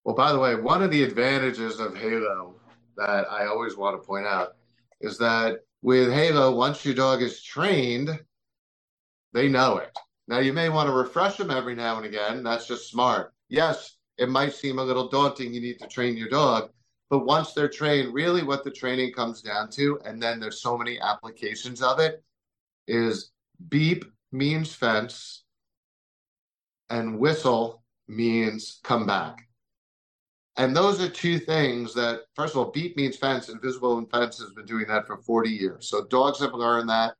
Well, 0.04 0.14
by 0.14 0.32
the 0.32 0.38
way, 0.38 0.54
one 0.54 0.82
of 0.82 0.90
the 0.90 1.02
advantages 1.02 1.80
of 1.80 1.96
Halo 1.96 2.54
that 2.96 3.30
I 3.30 3.46
always 3.46 3.76
want 3.76 4.00
to 4.00 4.06
point 4.06 4.26
out 4.26 4.56
is 5.00 5.18
that 5.18 5.60
with 5.82 6.12
Halo, 6.12 6.54
once 6.54 6.84
your 6.84 6.94
dog 6.94 7.22
is 7.22 7.42
trained, 7.42 8.10
they 9.32 9.48
know 9.48 9.78
it. 9.78 9.96
Now, 10.28 10.38
you 10.38 10.52
may 10.52 10.68
want 10.68 10.88
to 10.88 10.94
refresh 10.94 11.36
them 11.36 11.50
every 11.50 11.74
now 11.74 11.96
and 11.96 12.06
again. 12.06 12.42
That's 12.42 12.66
just 12.66 12.90
smart. 12.90 13.32
Yes, 13.48 13.96
it 14.18 14.28
might 14.28 14.54
seem 14.54 14.78
a 14.78 14.84
little 14.84 15.08
daunting. 15.08 15.52
You 15.52 15.60
need 15.60 15.78
to 15.80 15.86
train 15.86 16.16
your 16.16 16.28
dog. 16.28 16.70
But 17.10 17.26
once 17.26 17.52
they're 17.52 17.68
trained, 17.68 18.12
really 18.12 18.42
what 18.42 18.64
the 18.64 18.70
training 18.70 19.12
comes 19.12 19.42
down 19.42 19.70
to, 19.72 20.00
and 20.04 20.20
then 20.20 20.40
there's 20.40 20.60
so 20.60 20.76
many 20.76 20.98
applications 21.00 21.82
of 21.82 22.00
it, 22.00 22.24
is 22.88 23.30
beep 23.68 24.04
means 24.32 24.74
fence 24.74 25.44
and 26.90 27.18
whistle 27.18 27.82
means 28.08 28.80
come 28.82 29.06
back. 29.06 29.46
And 30.56 30.74
those 30.74 31.00
are 31.00 31.08
two 31.08 31.38
things 31.38 31.92
that, 31.94 32.20
first 32.34 32.54
of 32.54 32.58
all, 32.58 32.70
beep 32.70 32.96
means 32.96 33.16
fence. 33.16 33.48
Invisible 33.48 34.02
fence 34.10 34.38
has 34.38 34.52
been 34.52 34.64
doing 34.64 34.86
that 34.88 35.06
for 35.06 35.18
40 35.18 35.50
years. 35.50 35.90
So 35.90 36.06
dogs 36.06 36.40
have 36.40 36.54
learned 36.54 36.88
that. 36.88 37.14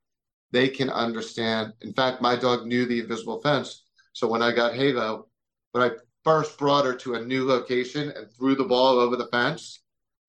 They 0.51 0.69
can 0.69 0.89
understand. 0.89 1.73
In 1.81 1.93
fact, 1.93 2.21
my 2.21 2.35
dog 2.35 2.65
knew 2.65 2.85
the 2.85 2.99
invisible 2.99 3.39
fence. 3.41 3.83
So 4.13 4.27
when 4.27 4.41
I 4.41 4.51
got 4.51 4.73
Halo, 4.73 5.27
when 5.71 5.83
I 5.83 5.95
first 6.23 6.57
brought 6.57 6.85
her 6.85 6.95
to 6.95 7.13
a 7.13 7.25
new 7.25 7.45
location 7.45 8.11
and 8.15 8.31
threw 8.31 8.55
the 8.55 8.63
ball 8.63 8.99
over 8.99 9.15
the 9.15 9.27
fence, 9.27 9.81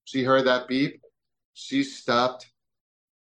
she 0.05 0.23
heard 0.23 0.47
that 0.47 0.69
beep. 0.69 1.01
She 1.55 1.83
stopped 1.83 2.51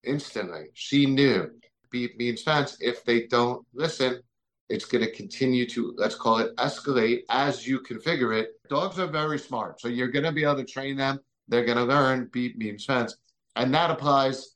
instantly. 0.03 0.67
She 0.73 1.07
knew 1.07 1.50
beep 1.91 2.17
means 2.17 2.43
fence. 2.43 2.76
If 2.81 3.05
they 3.05 3.26
don't 3.26 3.67
listen, 3.75 4.23
it's 4.68 4.85
going 4.85 5.04
to 5.04 5.12
continue 5.12 5.66
to, 5.68 5.94
let's 5.97 6.14
call 6.14 6.38
it 6.38 6.56
escalate 6.56 7.23
as 7.28 7.66
you 7.66 7.80
configure 7.80 8.38
it. 8.38 8.50
Dogs 8.68 8.99
are 8.99 9.06
very 9.06 9.38
smart. 9.38 9.80
So 9.80 9.88
you're 9.88 10.09
going 10.09 10.25
to 10.25 10.33
be 10.33 10.44
able 10.44 10.56
to 10.56 10.64
train 10.64 10.97
them. 10.97 11.21
They're 11.49 11.64
going 11.64 11.78
to 11.78 11.85
learn 11.85 12.30
beep 12.33 12.56
means 12.56 12.85
fence. 12.85 13.16
And 13.56 13.75
that 13.75 13.90
applies, 13.90 14.54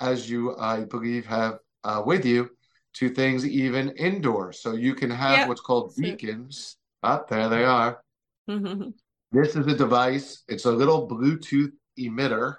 as 0.00 0.30
you, 0.30 0.56
I 0.56 0.80
believe, 0.84 1.26
have 1.26 1.58
uh, 1.84 2.02
with 2.04 2.24
you, 2.24 2.50
to 2.94 3.08
things 3.10 3.46
even 3.46 3.90
indoors. 3.90 4.60
So 4.60 4.72
you 4.72 4.94
can 4.94 5.10
have 5.10 5.38
yep. 5.38 5.48
what's 5.48 5.60
called 5.60 5.94
beacons. 5.96 6.76
Up 7.02 7.28
oh, 7.30 7.34
there 7.34 7.48
they 7.48 7.64
are. 7.64 8.02
Mm-hmm. 8.48 8.90
This 9.32 9.56
is 9.56 9.66
a 9.66 9.76
device. 9.76 10.42
It's 10.48 10.64
a 10.64 10.72
little 10.72 11.08
Bluetooth 11.08 11.72
emitter. 11.98 12.56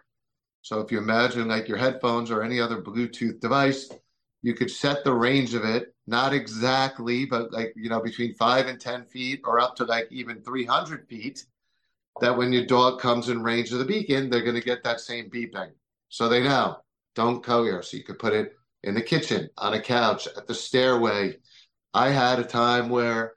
So 0.61 0.79
if 0.79 0.91
you 0.91 0.99
imagine 0.99 1.47
like 1.47 1.67
your 1.67 1.77
headphones 1.77 2.31
or 2.31 2.43
any 2.43 2.59
other 2.59 2.81
Bluetooth 2.81 3.39
device, 3.39 3.91
you 4.41 4.53
could 4.53 4.71
set 4.71 5.03
the 5.03 5.13
range 5.13 5.53
of 5.53 5.63
it 5.63 5.93
not 6.07 6.33
exactly 6.33 7.25
but 7.25 7.51
like 7.51 7.73
you 7.75 7.89
know 7.89 8.01
between 8.01 8.33
five 8.35 8.67
and 8.67 8.79
ten 8.79 9.05
feet 9.05 9.41
or 9.45 9.59
up 9.59 9.75
to 9.75 9.85
like 9.85 10.07
even 10.11 10.41
300 10.41 11.07
feet 11.07 11.45
that 12.19 12.35
when 12.35 12.51
your 12.51 12.65
dog 12.65 12.99
comes 12.99 13.29
in 13.29 13.43
range 13.43 13.71
of 13.71 13.79
the 13.79 13.85
beacon 13.85 14.29
they're 14.29 14.43
going 14.43 14.55
to 14.55 14.61
get 14.61 14.83
that 14.83 14.99
same 14.99 15.29
beeping 15.29 15.71
so 16.11 16.27
they 16.27 16.43
know. 16.43 16.77
Don't 17.15 17.43
go 17.43 17.63
here. 17.63 17.81
So 17.81 17.97
you 17.97 18.03
could 18.03 18.19
put 18.19 18.33
it 18.33 18.53
in 18.83 18.93
the 18.93 19.01
kitchen 19.01 19.49
on 19.57 19.73
a 19.73 19.81
couch 19.81 20.27
at 20.35 20.45
the 20.45 20.53
stairway. 20.53 21.37
I 21.93 22.09
had 22.09 22.39
a 22.39 22.43
time 22.43 22.89
where 22.89 23.33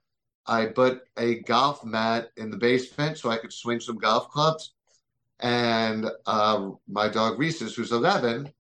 i 0.47 0.67
put 0.67 1.01
a 1.17 1.37
golf 1.45 1.83
mat 1.85 2.29
in 2.37 2.51
the 2.51 2.57
basement 2.59 3.17
so 3.17 3.31
i 3.31 3.39
could 3.39 3.53
swing 3.53 3.81
some 3.81 3.97
golf 3.97 4.29
clubs. 4.29 4.75
And 5.41 6.11
uh, 6.27 6.71
my 6.89 7.09
dog 7.09 7.39
Reese's, 7.39 7.75
who's 7.75 7.93
11, 7.93 8.53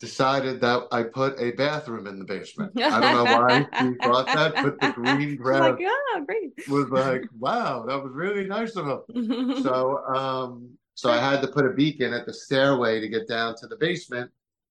decided 0.00 0.60
that 0.60 0.86
I 0.92 1.04
put 1.04 1.38
a 1.40 1.52
bathroom 1.52 2.06
in 2.06 2.18
the 2.18 2.24
basement. 2.24 2.72
I 2.80 3.00
don't 3.00 3.24
know 3.24 3.24
why 3.24 3.66
she 3.78 3.94
thought 4.02 4.26
that, 4.26 4.54
but 4.54 4.80
the 4.80 4.92
green 4.94 5.36
grass 5.36 5.60
like, 5.60 6.26
great. 6.26 6.68
was 6.68 6.88
like, 6.90 7.22
wow, 7.38 7.84
that 7.86 8.02
was 8.02 8.12
really 8.12 8.46
nice 8.46 8.76
of 8.76 8.86
him. 8.86 9.62
so, 9.62 10.04
um, 10.06 10.70
so 10.94 11.10
I 11.10 11.18
had 11.18 11.40
to 11.42 11.48
put 11.48 11.66
a 11.66 11.70
beacon 11.70 12.12
at 12.12 12.26
the 12.26 12.34
stairway 12.34 13.00
to 13.00 13.08
get 13.08 13.28
down 13.28 13.56
to 13.56 13.66
the 13.66 13.76
basement, 13.76 14.30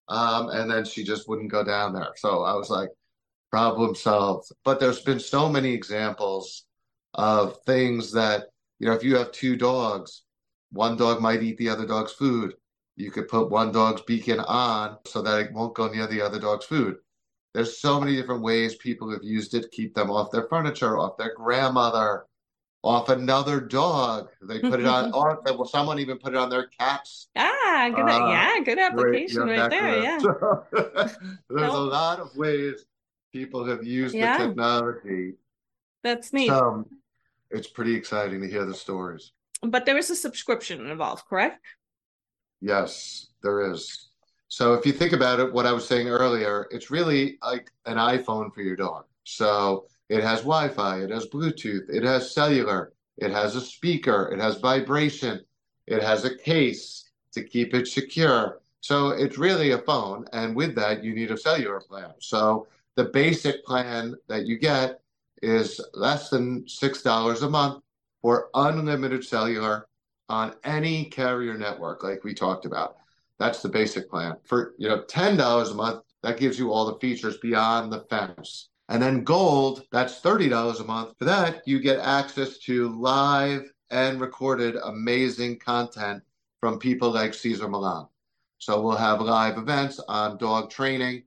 um, 0.10 0.50
and 0.50 0.70
then 0.70 0.86
she 0.86 1.04
just 1.04 1.28
wouldn't 1.28 1.52
go 1.52 1.64
down 1.64 1.94
there. 1.94 2.14
So 2.16 2.44
I 2.44 2.54
was 2.54 2.70
like, 2.70 2.90
problem 3.50 3.96
solved. 3.96 4.52
But 4.64 4.80
there's 4.80 5.02
been 5.02 5.20
so 5.20 5.48
many 5.50 5.74
examples 5.74 6.66
of 7.14 7.58
things 7.66 8.12
that 8.14 8.48
you 8.80 8.88
know, 8.88 8.94
if 8.94 9.04
you 9.04 9.16
have 9.16 9.32
two 9.32 9.56
dogs, 9.56 10.24
one 10.72 10.98
dog 10.98 11.22
might 11.22 11.44
eat 11.44 11.58
the 11.58 11.70
other 11.70 11.86
dog's 11.86 12.12
food 12.12 12.56
you 12.96 13.12
could 13.12 13.28
put 13.28 13.50
one 13.50 13.72
dog's 13.72 14.02
beacon 14.02 14.40
on 14.40 14.98
so 15.06 15.22
that 15.22 15.40
it 15.40 15.54
won't 15.54 15.74
go 15.74 15.88
near 15.88 16.08
the 16.08 16.22
other 16.22 16.40
dog's 16.40 16.66
food. 16.66 16.98
There's 17.54 17.80
so 17.80 18.00
many 18.00 18.16
different 18.16 18.42
ways 18.42 18.76
people 18.76 19.12
have 19.12 19.24
used 19.24 19.54
it 19.54 19.64
to 19.64 19.70
keep 19.70 19.94
them 19.94 20.10
off 20.10 20.32
their 20.32 20.48
furniture, 20.48 20.98
off 20.98 21.18
their 21.18 21.34
grandmother, 21.36 22.26
off 22.84 23.10
another 23.10 23.60
dog. 23.60 24.30
They 24.42 24.60
put 24.60 24.80
it 24.80 24.86
on, 24.86 25.12
or 25.14 25.42
well, 25.46 25.66
someone 25.66 26.00
even 26.00 26.18
put 26.18 26.34
it 26.34 26.38
on 26.38 26.50
their 26.50 26.68
cats. 26.68 27.30
Ah, 27.36 27.92
good, 27.94 28.06
uh, 28.06 28.28
yeah, 28.28 28.60
good 28.64 28.80
application 28.80 29.44
right, 29.44 29.60
right 29.60 29.70
there. 29.70 30.00
Yeah. 30.00 30.20
So, 30.20 30.64
there's 30.72 31.18
nope. 31.50 31.74
a 31.74 31.78
lot 31.78 32.20
of 32.20 32.36
ways 32.36 32.86
people 33.32 33.66
have 33.66 33.84
used 33.84 34.16
yeah. 34.16 34.38
the 34.38 34.48
technology. 34.48 35.34
That's 36.04 36.34
neat. 36.34 36.48
So, 36.48 36.86
it's 37.52 37.68
pretty 37.68 37.96
exciting 37.96 38.42
to 38.42 38.48
hear 38.48 38.66
the 38.66 38.74
stories. 38.74 39.32
But 39.62 39.86
there 39.86 39.98
is 39.98 40.10
a 40.10 40.16
subscription 40.16 40.90
involved, 40.90 41.26
correct? 41.30 41.66
Yes, 42.64 43.28
there 43.42 43.74
is. 43.74 44.08
So 44.48 44.74
if 44.74 44.86
you 44.86 44.94
think 44.94 45.12
about 45.12 45.42
it, 45.42 45.52
what 45.52 45.66
I 45.66 45.74
was 45.74 45.86
saying 45.86 46.08
earlier, 46.08 46.66
it's 46.72 46.90
really 46.90 47.38
like 47.44 47.70
an 47.86 47.98
iPhone 47.98 48.54
for 48.54 48.62
your 48.62 48.78
dog. 48.78 49.04
So 49.26 49.88
it 50.08 50.24
has 50.24 50.40
Wi-Fi, 50.40 51.02
it 51.02 51.10
has 51.10 51.28
Bluetooth, 51.28 51.90
it 51.90 52.04
has 52.04 52.34
cellular, 52.34 52.94
it 53.18 53.32
has 53.32 53.58
a 53.58 53.62
speaker, 53.62 54.30
it 54.32 54.40
has 54.40 54.60
vibration, 54.60 55.44
it 55.88 56.02
has 56.02 56.24
a 56.24 56.38
case 56.38 57.12
to 57.34 57.44
keep 57.44 57.74
it 57.74 57.86
secure. 57.86 58.62
So 58.80 59.10
it's 59.10 59.38
really 59.38 59.72
a 59.72 59.80
phone, 59.80 60.26
and 60.32 60.56
with 60.56 60.74
that, 60.76 61.04
you 61.04 61.14
need 61.14 61.32
a 61.32 61.38
cellular 61.38 61.82
plan. 61.82 62.14
So 62.20 62.68
the 62.96 63.06
basic 63.06 63.66
plan 63.66 64.16
that 64.30 64.46
you 64.46 64.58
get 64.58 65.02
is 65.42 65.82
less 65.94 66.30
than 66.30 66.66
six 66.70 67.02
dollars 67.02 67.42
a 67.42 67.50
month 67.50 67.84
for 68.22 68.50
unlimited 68.54 69.26
cellular 69.26 69.88
on 70.30 70.56
any 70.64 71.06
carrier 71.06 71.58
network, 71.58 72.04
like 72.04 72.24
we 72.24 72.34
talked 72.34 72.66
about. 72.66 72.98
That's 73.40 73.62
the 73.62 73.70
basic 73.70 74.10
plan. 74.10 74.38
For 74.46 74.74
you 74.78 74.88
know, 74.88 75.04
ten 75.04 75.38
dollars 75.38 75.72
a 75.72 75.76
month, 75.76 76.04
that 76.22 76.40
gives 76.40 76.58
you 76.58 76.72
all 76.72 76.86
the 76.86 77.00
features 77.00 77.38
beyond 77.38 77.92
the 77.92 78.06
fence. 78.10 78.70
And 78.90 79.02
then 79.02 79.24
gold, 79.24 79.84
that's 79.92 80.20
thirty 80.20 80.50
dollars 80.50 80.80
a 80.80 80.86
month. 80.86 81.14
For 81.20 81.26
that, 81.26 81.62
you 81.66 81.80
get 81.80 82.00
access 82.00 82.58
to 82.60 82.90
live 82.90 83.72
and 83.92 84.20
recorded 84.20 84.76
amazing 84.84 85.60
content 85.60 86.24
from 86.60 86.80
people 86.80 87.12
like 87.12 87.34
Cesar 87.34 87.68
Millan. 87.68 88.08
So 88.58 88.82
we'll 88.82 88.96
have 88.96 89.20
live 89.20 89.58
events 89.58 90.00
on 90.08 90.38
dog 90.38 90.70
training, 90.70 91.24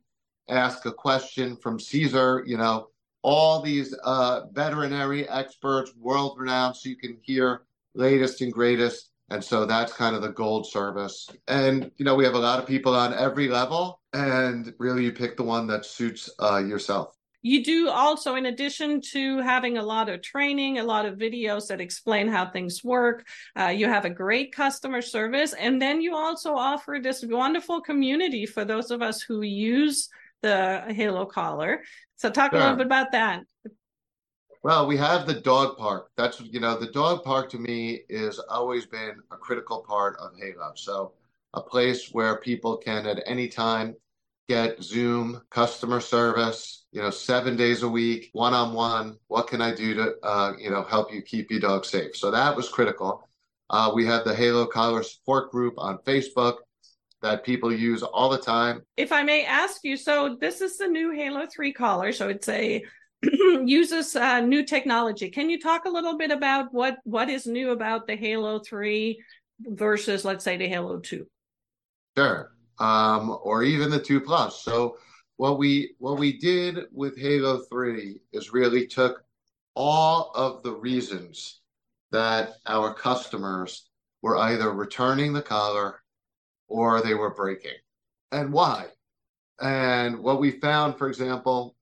ask 0.48 0.86
a 0.86 0.92
question 0.92 1.56
from 1.56 1.78
Cesar, 1.78 2.42
you 2.46 2.56
know, 2.56 2.88
all 3.22 3.60
these 3.60 3.94
uh, 4.04 4.46
veterinary 4.52 5.28
experts, 5.28 5.92
world 5.96 6.38
renowned, 6.38 6.76
so 6.76 6.88
you 6.88 6.96
can 6.96 7.18
hear 7.20 7.65
latest 7.96 8.40
and 8.40 8.52
greatest. 8.52 9.10
And 9.28 9.42
so 9.42 9.66
that's 9.66 9.92
kind 9.92 10.14
of 10.14 10.22
the 10.22 10.28
gold 10.28 10.70
service. 10.70 11.28
And, 11.48 11.90
you 11.96 12.04
know, 12.04 12.14
we 12.14 12.24
have 12.24 12.34
a 12.34 12.38
lot 12.38 12.60
of 12.60 12.66
people 12.66 12.94
on 12.94 13.12
every 13.12 13.48
level, 13.48 14.00
and 14.12 14.72
really 14.78 15.02
you 15.04 15.12
pick 15.12 15.36
the 15.36 15.42
one 15.42 15.66
that 15.66 15.84
suits 15.84 16.30
uh, 16.40 16.58
yourself. 16.58 17.16
You 17.42 17.62
do 17.64 17.88
also, 17.88 18.34
in 18.34 18.46
addition 18.46 19.00
to 19.12 19.38
having 19.38 19.78
a 19.78 19.82
lot 19.82 20.08
of 20.08 20.22
training, 20.22 20.78
a 20.78 20.84
lot 20.84 21.06
of 21.06 21.18
videos 21.18 21.68
that 21.68 21.80
explain 21.80 22.28
how 22.28 22.50
things 22.50 22.82
work, 22.82 23.26
uh, 23.58 23.68
you 23.68 23.88
have 23.88 24.04
a 24.04 24.10
great 24.10 24.52
customer 24.52 25.02
service. 25.02 25.52
And 25.52 25.80
then 25.80 26.00
you 26.00 26.16
also 26.16 26.54
offer 26.54 26.98
this 27.00 27.24
wonderful 27.24 27.80
community 27.80 28.46
for 28.46 28.64
those 28.64 28.90
of 28.90 29.02
us 29.02 29.22
who 29.22 29.42
use 29.42 30.08
the 30.42 30.84
Halo 30.88 31.24
collar. 31.24 31.82
So, 32.16 32.30
talk 32.30 32.50
sure. 32.52 32.60
a 32.60 32.62
little 32.62 32.76
bit 32.78 32.86
about 32.86 33.12
that. 33.12 33.42
Well, 34.66 34.88
we 34.88 34.96
have 34.96 35.28
the 35.28 35.34
dog 35.34 35.78
park. 35.78 36.10
That's 36.16 36.40
you 36.40 36.58
know 36.58 36.76
the 36.76 36.90
dog 36.90 37.22
park 37.22 37.48
to 37.50 37.56
me 37.56 38.00
is 38.08 38.40
always 38.40 38.84
been 38.84 39.14
a 39.30 39.36
critical 39.36 39.84
part 39.86 40.16
of 40.18 40.32
Halo. 40.36 40.72
So 40.74 41.12
a 41.54 41.60
place 41.60 42.08
where 42.10 42.40
people 42.40 42.76
can 42.76 43.06
at 43.06 43.22
any 43.26 43.46
time 43.46 43.94
get 44.48 44.82
Zoom 44.82 45.40
customer 45.50 46.00
service, 46.00 46.84
you 46.90 47.00
know, 47.00 47.10
seven 47.10 47.54
days 47.56 47.84
a 47.84 47.88
week, 47.88 48.30
one 48.32 48.54
on 48.54 48.74
one. 48.74 49.18
What 49.28 49.46
can 49.46 49.62
I 49.62 49.72
do 49.72 49.94
to, 49.94 50.14
uh, 50.24 50.54
you 50.58 50.70
know, 50.70 50.82
help 50.82 51.12
you 51.12 51.22
keep 51.22 51.48
your 51.48 51.60
dog 51.60 51.84
safe? 51.84 52.16
So 52.16 52.32
that 52.32 52.56
was 52.56 52.68
critical. 52.68 53.28
Uh, 53.70 53.92
we 53.94 54.04
have 54.06 54.24
the 54.24 54.34
Halo 54.34 54.66
Collar 54.66 55.04
Support 55.04 55.52
Group 55.52 55.74
on 55.78 55.98
Facebook 55.98 56.56
that 57.22 57.44
people 57.44 57.72
use 57.72 58.02
all 58.02 58.28
the 58.28 58.38
time. 58.38 58.82
If 58.96 59.12
I 59.12 59.22
may 59.22 59.44
ask 59.44 59.84
you, 59.84 59.96
so 59.96 60.36
this 60.40 60.60
is 60.60 60.76
the 60.76 60.88
new 60.88 61.12
Halo 61.12 61.46
3 61.46 61.72
collar. 61.72 62.10
So 62.10 62.28
it's 62.28 62.48
a 62.48 62.84
uses 63.64 64.14
uh, 64.16 64.40
new 64.40 64.64
technology. 64.64 65.30
Can 65.30 65.48
you 65.48 65.60
talk 65.60 65.84
a 65.84 65.90
little 65.90 66.16
bit 66.18 66.30
about 66.30 66.72
what 66.72 66.98
what 67.04 67.28
is 67.28 67.46
new 67.46 67.70
about 67.70 68.06
the 68.06 68.16
Halo 68.16 68.58
Three 68.58 69.22
versus, 69.60 70.24
let's 70.24 70.44
say, 70.44 70.56
the 70.56 70.68
Halo 70.68 70.98
Two? 70.98 71.26
Sure, 72.16 72.52
um, 72.78 73.38
or 73.42 73.62
even 73.62 73.90
the 73.90 74.00
Two 74.00 74.20
Plus. 74.20 74.62
So 74.62 74.98
what 75.36 75.58
we 75.58 75.94
what 75.98 76.18
we 76.18 76.38
did 76.38 76.86
with 76.92 77.18
Halo 77.18 77.62
Three 77.70 78.20
is 78.32 78.52
really 78.52 78.86
took 78.86 79.22
all 79.74 80.32
of 80.34 80.62
the 80.62 80.72
reasons 80.72 81.60
that 82.10 82.54
our 82.66 82.94
customers 82.94 83.88
were 84.22 84.38
either 84.38 84.72
returning 84.72 85.32
the 85.32 85.42
color 85.42 86.02
or 86.68 87.00
they 87.00 87.14
were 87.14 87.34
breaking, 87.34 87.76
and 88.32 88.52
why. 88.52 88.86
And 89.60 90.18
what 90.18 90.38
we 90.38 90.50
found, 90.50 90.98
for 90.98 91.08
example, 91.08 91.75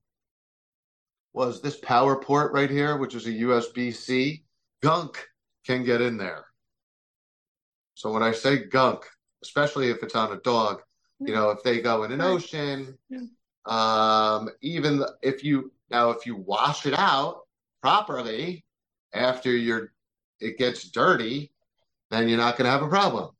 was 1.34 1.60
this 1.60 1.76
power 1.76 2.16
port 2.16 2.52
right 2.52 2.70
here, 2.70 2.96
which 2.96 3.14
is 3.14 3.26
a 3.26 3.30
USB-C. 3.30 4.42
Gunk 4.82 5.26
can 5.66 5.84
get 5.84 6.00
in 6.00 6.16
there. 6.16 6.46
So 7.94 8.10
when 8.12 8.22
I 8.22 8.32
say 8.32 8.64
gunk, 8.64 9.04
especially 9.42 9.90
if 9.90 10.02
it's 10.02 10.14
on 10.14 10.32
a 10.32 10.40
dog, 10.40 10.80
you 11.20 11.34
know, 11.34 11.50
if 11.50 11.62
they 11.62 11.80
go 11.80 12.04
in 12.04 12.12
an 12.12 12.20
ocean, 12.20 12.96
um, 13.66 14.48
even 14.62 15.04
if 15.22 15.44
you 15.44 15.72
now 15.90 16.10
if 16.10 16.26
you 16.26 16.36
wash 16.36 16.86
it 16.86 16.94
out 16.94 17.42
properly 17.82 18.64
after 19.12 19.50
you're 19.56 19.92
it 20.40 20.58
gets 20.58 20.90
dirty, 20.90 21.52
then 22.10 22.28
you're 22.28 22.38
not 22.38 22.56
going 22.56 22.66
to 22.66 22.70
have 22.70 22.82
a 22.82 22.88
problem. 22.88 23.30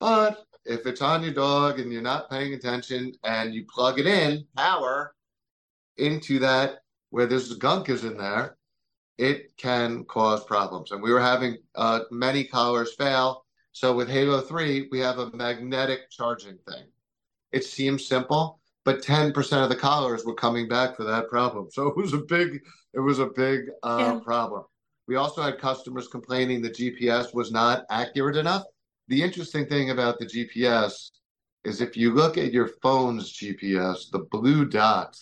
But 0.00 0.44
if 0.64 0.86
it's 0.86 1.02
on 1.02 1.22
your 1.22 1.34
dog 1.34 1.78
and 1.80 1.92
you're 1.92 2.02
not 2.02 2.30
paying 2.30 2.54
attention 2.54 3.12
and 3.24 3.54
you 3.54 3.66
plug 3.72 3.98
it 3.98 4.06
in 4.06 4.46
power 4.56 5.14
into 5.98 6.38
that 6.40 6.83
where 7.14 7.26
this 7.26 7.52
gunk 7.52 7.88
is 7.88 8.02
in 8.02 8.16
there, 8.16 8.56
it 9.18 9.56
can 9.56 10.04
cause 10.06 10.42
problems. 10.42 10.90
And 10.90 11.00
we 11.00 11.12
were 11.12 11.20
having 11.20 11.58
uh, 11.76 12.00
many 12.10 12.42
collars 12.42 12.96
fail. 12.96 13.44
So 13.70 13.94
with 13.94 14.08
Halo 14.08 14.40
3, 14.40 14.88
we 14.90 14.98
have 14.98 15.20
a 15.20 15.30
magnetic 15.30 16.10
charging 16.10 16.58
thing. 16.68 16.86
It 17.52 17.62
seems 17.62 18.08
simple, 18.08 18.58
but 18.84 19.00
10% 19.00 19.62
of 19.62 19.68
the 19.68 19.76
collars 19.76 20.24
were 20.24 20.34
coming 20.34 20.66
back 20.66 20.96
for 20.96 21.04
that 21.04 21.28
problem. 21.28 21.68
So 21.70 21.86
it 21.96 21.96
was 21.96 22.14
a 22.14 22.18
big, 22.18 22.60
it 22.94 22.98
was 22.98 23.20
a 23.20 23.26
big 23.26 23.66
uh, 23.84 24.14
yeah. 24.14 24.20
problem. 24.24 24.64
We 25.06 25.14
also 25.14 25.40
had 25.40 25.60
customers 25.60 26.08
complaining 26.08 26.62
the 26.62 26.70
GPS 26.70 27.32
was 27.32 27.52
not 27.52 27.84
accurate 27.90 28.36
enough. 28.36 28.64
The 29.06 29.22
interesting 29.22 29.66
thing 29.66 29.90
about 29.90 30.18
the 30.18 30.26
GPS 30.26 31.10
is 31.62 31.80
if 31.80 31.96
you 31.96 32.12
look 32.12 32.38
at 32.38 32.52
your 32.52 32.70
phone's 32.82 33.32
GPS, 33.32 34.10
the 34.10 34.26
blue 34.32 34.64
dot 34.64 35.16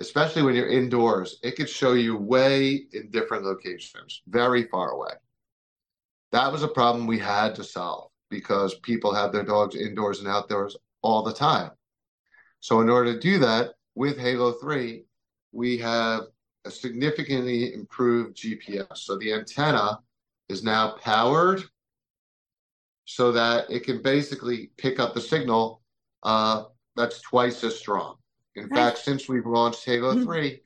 especially 0.00 0.42
when 0.42 0.54
you're 0.54 0.68
indoors, 0.68 1.38
it 1.42 1.56
could 1.56 1.68
show 1.68 1.92
you 1.92 2.16
way 2.16 2.86
in 2.92 3.10
different 3.10 3.44
locations, 3.44 4.22
very 4.28 4.64
far 4.64 4.90
away. 4.92 5.12
That 6.32 6.50
was 6.50 6.62
a 6.62 6.68
problem 6.68 7.06
we 7.06 7.18
had 7.18 7.54
to 7.56 7.64
solve 7.64 8.10
because 8.30 8.74
people 8.76 9.12
have 9.14 9.32
their 9.32 9.44
dogs 9.44 9.76
indoors 9.76 10.20
and 10.20 10.28
outdoors 10.28 10.76
all 11.02 11.22
the 11.22 11.32
time. 11.32 11.70
So, 12.60 12.80
in 12.80 12.88
order 12.88 13.14
to 13.14 13.20
do 13.20 13.38
that 13.40 13.74
with 13.94 14.18
Halo 14.18 14.52
3, 14.52 15.04
we 15.52 15.78
have 15.78 16.24
a 16.64 16.70
significantly 16.70 17.74
improved 17.74 18.36
GPS. 18.36 18.98
So, 18.98 19.18
the 19.18 19.32
antenna 19.32 19.98
is 20.48 20.62
now 20.62 20.96
powered 21.02 21.62
so 23.06 23.32
that 23.32 23.70
it 23.70 23.84
can 23.84 24.02
basically 24.02 24.70
pick 24.76 25.00
up 25.00 25.14
the 25.14 25.20
signal 25.20 25.82
uh, 26.22 26.64
that's 26.96 27.20
twice 27.22 27.64
as 27.64 27.78
strong. 27.78 28.19
In 28.60 28.68
right. 28.68 28.76
fact, 28.76 28.98
since 28.98 29.28
we've 29.28 29.46
launched 29.46 29.84
Halo 29.84 30.14
mm-hmm. 30.14 30.24
3, 30.24 30.60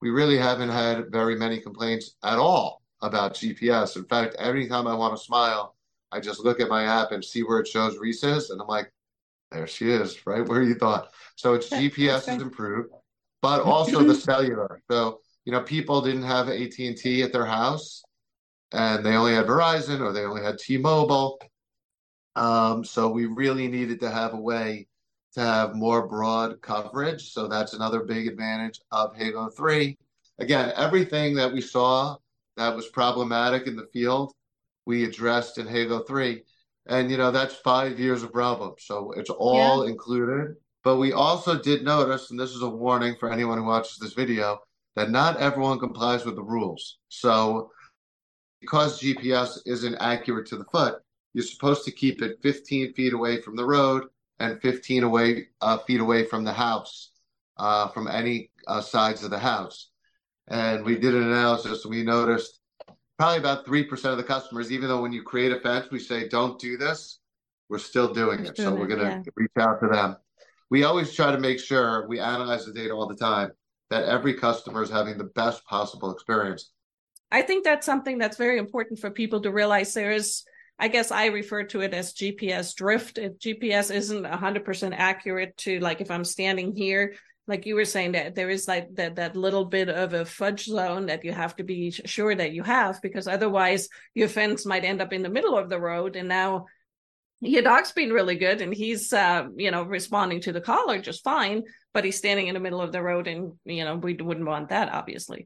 we 0.00 0.10
really 0.10 0.38
haven't 0.38 0.68
had 0.68 1.10
very 1.10 1.36
many 1.36 1.60
complaints 1.60 2.16
at 2.22 2.38
all 2.38 2.82
about 3.02 3.34
GPS. 3.34 3.96
In 3.96 4.04
fact, 4.04 4.36
every 4.38 4.68
time 4.68 4.86
I 4.86 4.94
want 4.94 5.16
to 5.16 5.22
smile, 5.22 5.74
I 6.12 6.20
just 6.20 6.44
look 6.44 6.60
at 6.60 6.68
my 6.68 6.84
app 6.84 7.12
and 7.12 7.24
see 7.24 7.42
where 7.42 7.58
it 7.58 7.68
shows 7.68 7.98
Reese's, 7.98 8.50
and 8.50 8.60
I'm 8.60 8.68
like, 8.68 8.90
There 9.50 9.66
she 9.66 9.90
is, 9.90 10.26
right 10.26 10.46
where 10.46 10.62
you 10.62 10.74
thought. 10.74 11.12
So 11.36 11.54
its 11.54 11.68
GPS 11.68 12.34
is 12.34 12.42
improved, 12.42 12.90
but 13.42 13.62
also 13.62 14.04
the 14.04 14.14
cellular. 14.28 14.80
So 14.90 15.20
you 15.44 15.52
know, 15.52 15.62
people 15.62 16.02
didn't 16.02 16.22
have 16.22 16.48
AT 16.48 16.78
and 16.78 16.96
T 16.96 17.22
at 17.22 17.32
their 17.32 17.46
house, 17.46 18.02
and 18.72 19.04
they 19.04 19.14
only 19.14 19.34
had 19.34 19.46
Verizon 19.46 20.00
or 20.00 20.12
they 20.12 20.24
only 20.24 20.42
had 20.42 20.58
T-Mobile. 20.58 21.40
Um, 22.36 22.84
so 22.84 23.08
we 23.08 23.26
really 23.26 23.66
needed 23.66 24.00
to 24.00 24.10
have 24.10 24.34
a 24.34 24.40
way 24.40 24.86
to 25.34 25.40
have 25.40 25.74
more 25.74 26.06
broad 26.06 26.60
coverage. 26.60 27.32
So 27.32 27.46
that's 27.46 27.72
another 27.72 28.00
big 28.00 28.26
advantage 28.26 28.80
of 28.90 29.14
Halo 29.16 29.48
3. 29.50 29.96
Again, 30.38 30.72
everything 30.76 31.34
that 31.36 31.52
we 31.52 31.60
saw 31.60 32.16
that 32.56 32.74
was 32.74 32.88
problematic 32.88 33.66
in 33.66 33.76
the 33.76 33.88
field, 33.92 34.32
we 34.86 35.04
addressed 35.04 35.58
in 35.58 35.66
Halo 35.66 36.02
3. 36.02 36.42
And, 36.86 37.10
you 37.10 37.16
know, 37.16 37.30
that's 37.30 37.54
five 37.56 38.00
years 38.00 38.22
of 38.22 38.32
problems. 38.32 38.84
So 38.84 39.12
it's 39.12 39.30
all 39.30 39.84
yeah. 39.84 39.90
included. 39.90 40.56
But 40.82 40.96
we 40.96 41.12
also 41.12 41.58
did 41.58 41.84
notice, 41.84 42.30
and 42.30 42.40
this 42.40 42.50
is 42.50 42.62
a 42.62 42.68
warning 42.68 43.14
for 43.20 43.30
anyone 43.30 43.58
who 43.58 43.64
watches 43.64 43.98
this 43.98 44.14
video, 44.14 44.58
that 44.96 45.10
not 45.10 45.36
everyone 45.36 45.78
complies 45.78 46.24
with 46.24 46.36
the 46.36 46.42
rules. 46.42 46.98
So 47.08 47.70
because 48.60 49.00
GPS 49.00 49.58
isn't 49.66 49.96
accurate 50.00 50.46
to 50.48 50.56
the 50.56 50.64
foot, 50.64 50.96
you're 51.32 51.44
supposed 51.44 51.84
to 51.84 51.92
keep 51.92 52.22
it 52.22 52.38
15 52.42 52.94
feet 52.94 53.12
away 53.12 53.40
from 53.40 53.56
the 53.56 53.64
road 53.64 54.04
and 54.40 54.60
15 54.60 55.04
away 55.04 55.48
uh, 55.60 55.78
feet 55.78 56.00
away 56.00 56.24
from 56.24 56.42
the 56.44 56.52
house, 56.52 57.10
uh, 57.58 57.88
from 57.88 58.08
any 58.08 58.50
uh, 58.66 58.80
sides 58.80 59.22
of 59.22 59.30
the 59.30 59.38
house. 59.38 59.90
And 60.48 60.84
we 60.84 60.98
did 60.98 61.14
an 61.14 61.22
analysis. 61.24 61.86
We 61.86 62.02
noticed 62.02 62.58
probably 63.18 63.38
about 63.38 63.66
three 63.66 63.84
percent 63.84 64.12
of 64.12 64.18
the 64.18 64.24
customers, 64.24 64.72
even 64.72 64.88
though 64.88 65.02
when 65.02 65.12
you 65.12 65.22
create 65.22 65.52
a 65.52 65.60
fence, 65.60 65.90
we 65.92 66.00
say 66.00 66.26
don't 66.26 66.58
do 66.58 66.76
this, 66.76 67.20
we're 67.68 67.78
still 67.78 68.12
doing 68.12 68.44
it. 68.44 68.56
So 68.56 68.74
we're 68.74 68.88
going 68.88 69.00
to 69.00 69.06
yeah. 69.06 69.22
reach 69.36 69.50
out 69.58 69.80
to 69.80 69.88
them. 69.88 70.16
We 70.70 70.84
always 70.84 71.14
try 71.14 71.30
to 71.30 71.38
make 71.38 71.60
sure 71.60 72.08
we 72.08 72.18
analyze 72.18 72.64
the 72.64 72.72
data 72.72 72.94
all 72.94 73.06
the 73.06 73.16
time 73.16 73.52
that 73.90 74.04
every 74.04 74.34
customer 74.34 74.82
is 74.82 74.90
having 74.90 75.18
the 75.18 75.24
best 75.24 75.64
possible 75.66 76.10
experience. 76.12 76.70
I 77.32 77.42
think 77.42 77.64
that's 77.64 77.86
something 77.86 78.18
that's 78.18 78.36
very 78.36 78.58
important 78.58 78.98
for 78.98 79.10
people 79.10 79.40
to 79.42 79.52
realize. 79.52 79.94
There 79.94 80.12
is 80.12 80.44
I 80.80 80.88
guess 80.88 81.10
I 81.10 81.26
refer 81.26 81.64
to 81.64 81.82
it 81.82 81.92
as 81.92 82.14
GPS 82.14 82.74
drift. 82.74 83.18
If 83.18 83.38
GPS 83.38 83.94
isn't 83.94 84.24
100% 84.24 84.94
accurate 84.96 85.56
to 85.58 85.78
like 85.78 86.00
if 86.00 86.10
I'm 86.10 86.24
standing 86.24 86.74
here, 86.74 87.14
like 87.46 87.66
you 87.66 87.74
were 87.74 87.84
saying 87.84 88.12
that 88.12 88.34
there 88.34 88.48
is 88.48 88.66
like 88.66 88.94
that 88.94 89.16
that 89.16 89.36
little 89.36 89.66
bit 89.66 89.90
of 89.90 90.14
a 90.14 90.24
fudge 90.24 90.64
zone 90.64 91.06
that 91.06 91.24
you 91.24 91.32
have 91.32 91.54
to 91.56 91.64
be 91.64 91.90
sure 91.90 92.34
that 92.34 92.52
you 92.52 92.62
have 92.62 93.02
because 93.02 93.26
otherwise 93.26 93.88
your 94.14 94.28
fence 94.28 94.64
might 94.64 94.84
end 94.84 95.02
up 95.02 95.12
in 95.12 95.22
the 95.22 95.28
middle 95.28 95.58
of 95.58 95.68
the 95.68 95.78
road 95.78 96.16
and 96.16 96.28
now 96.28 96.66
your 97.40 97.62
dog's 97.62 97.92
been 97.92 98.12
really 98.12 98.36
good 98.36 98.60
and 98.60 98.72
he's 98.72 99.12
uh, 99.12 99.48
you 99.56 99.70
know 99.70 99.82
responding 99.82 100.40
to 100.40 100.52
the 100.52 100.60
collar 100.60 101.00
just 101.00 101.24
fine 101.24 101.64
but 101.92 102.04
he's 102.04 102.16
standing 102.16 102.46
in 102.46 102.54
the 102.54 102.60
middle 102.60 102.80
of 102.80 102.92
the 102.92 103.02
road 103.02 103.26
and 103.26 103.52
you 103.64 103.84
know 103.84 103.96
we 103.96 104.14
wouldn't 104.14 104.46
want 104.46 104.68
that 104.68 104.92
obviously 104.92 105.44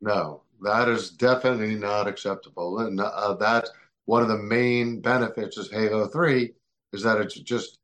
no 0.00 0.42
that 0.62 0.88
is 0.88 1.10
definitely 1.10 1.74
not 1.74 2.06
acceptable 2.06 2.78
and 2.78 3.00
uh, 3.00 3.34
that 3.34 3.68
one 4.06 4.22
of 4.22 4.28
the 4.28 4.38
main 4.38 5.00
benefits 5.00 5.58
of 5.58 5.70
Halo 5.70 6.08
3 6.08 6.52
is 6.92 7.02
that 7.02 7.20
it's 7.20 7.34
just 7.34 7.78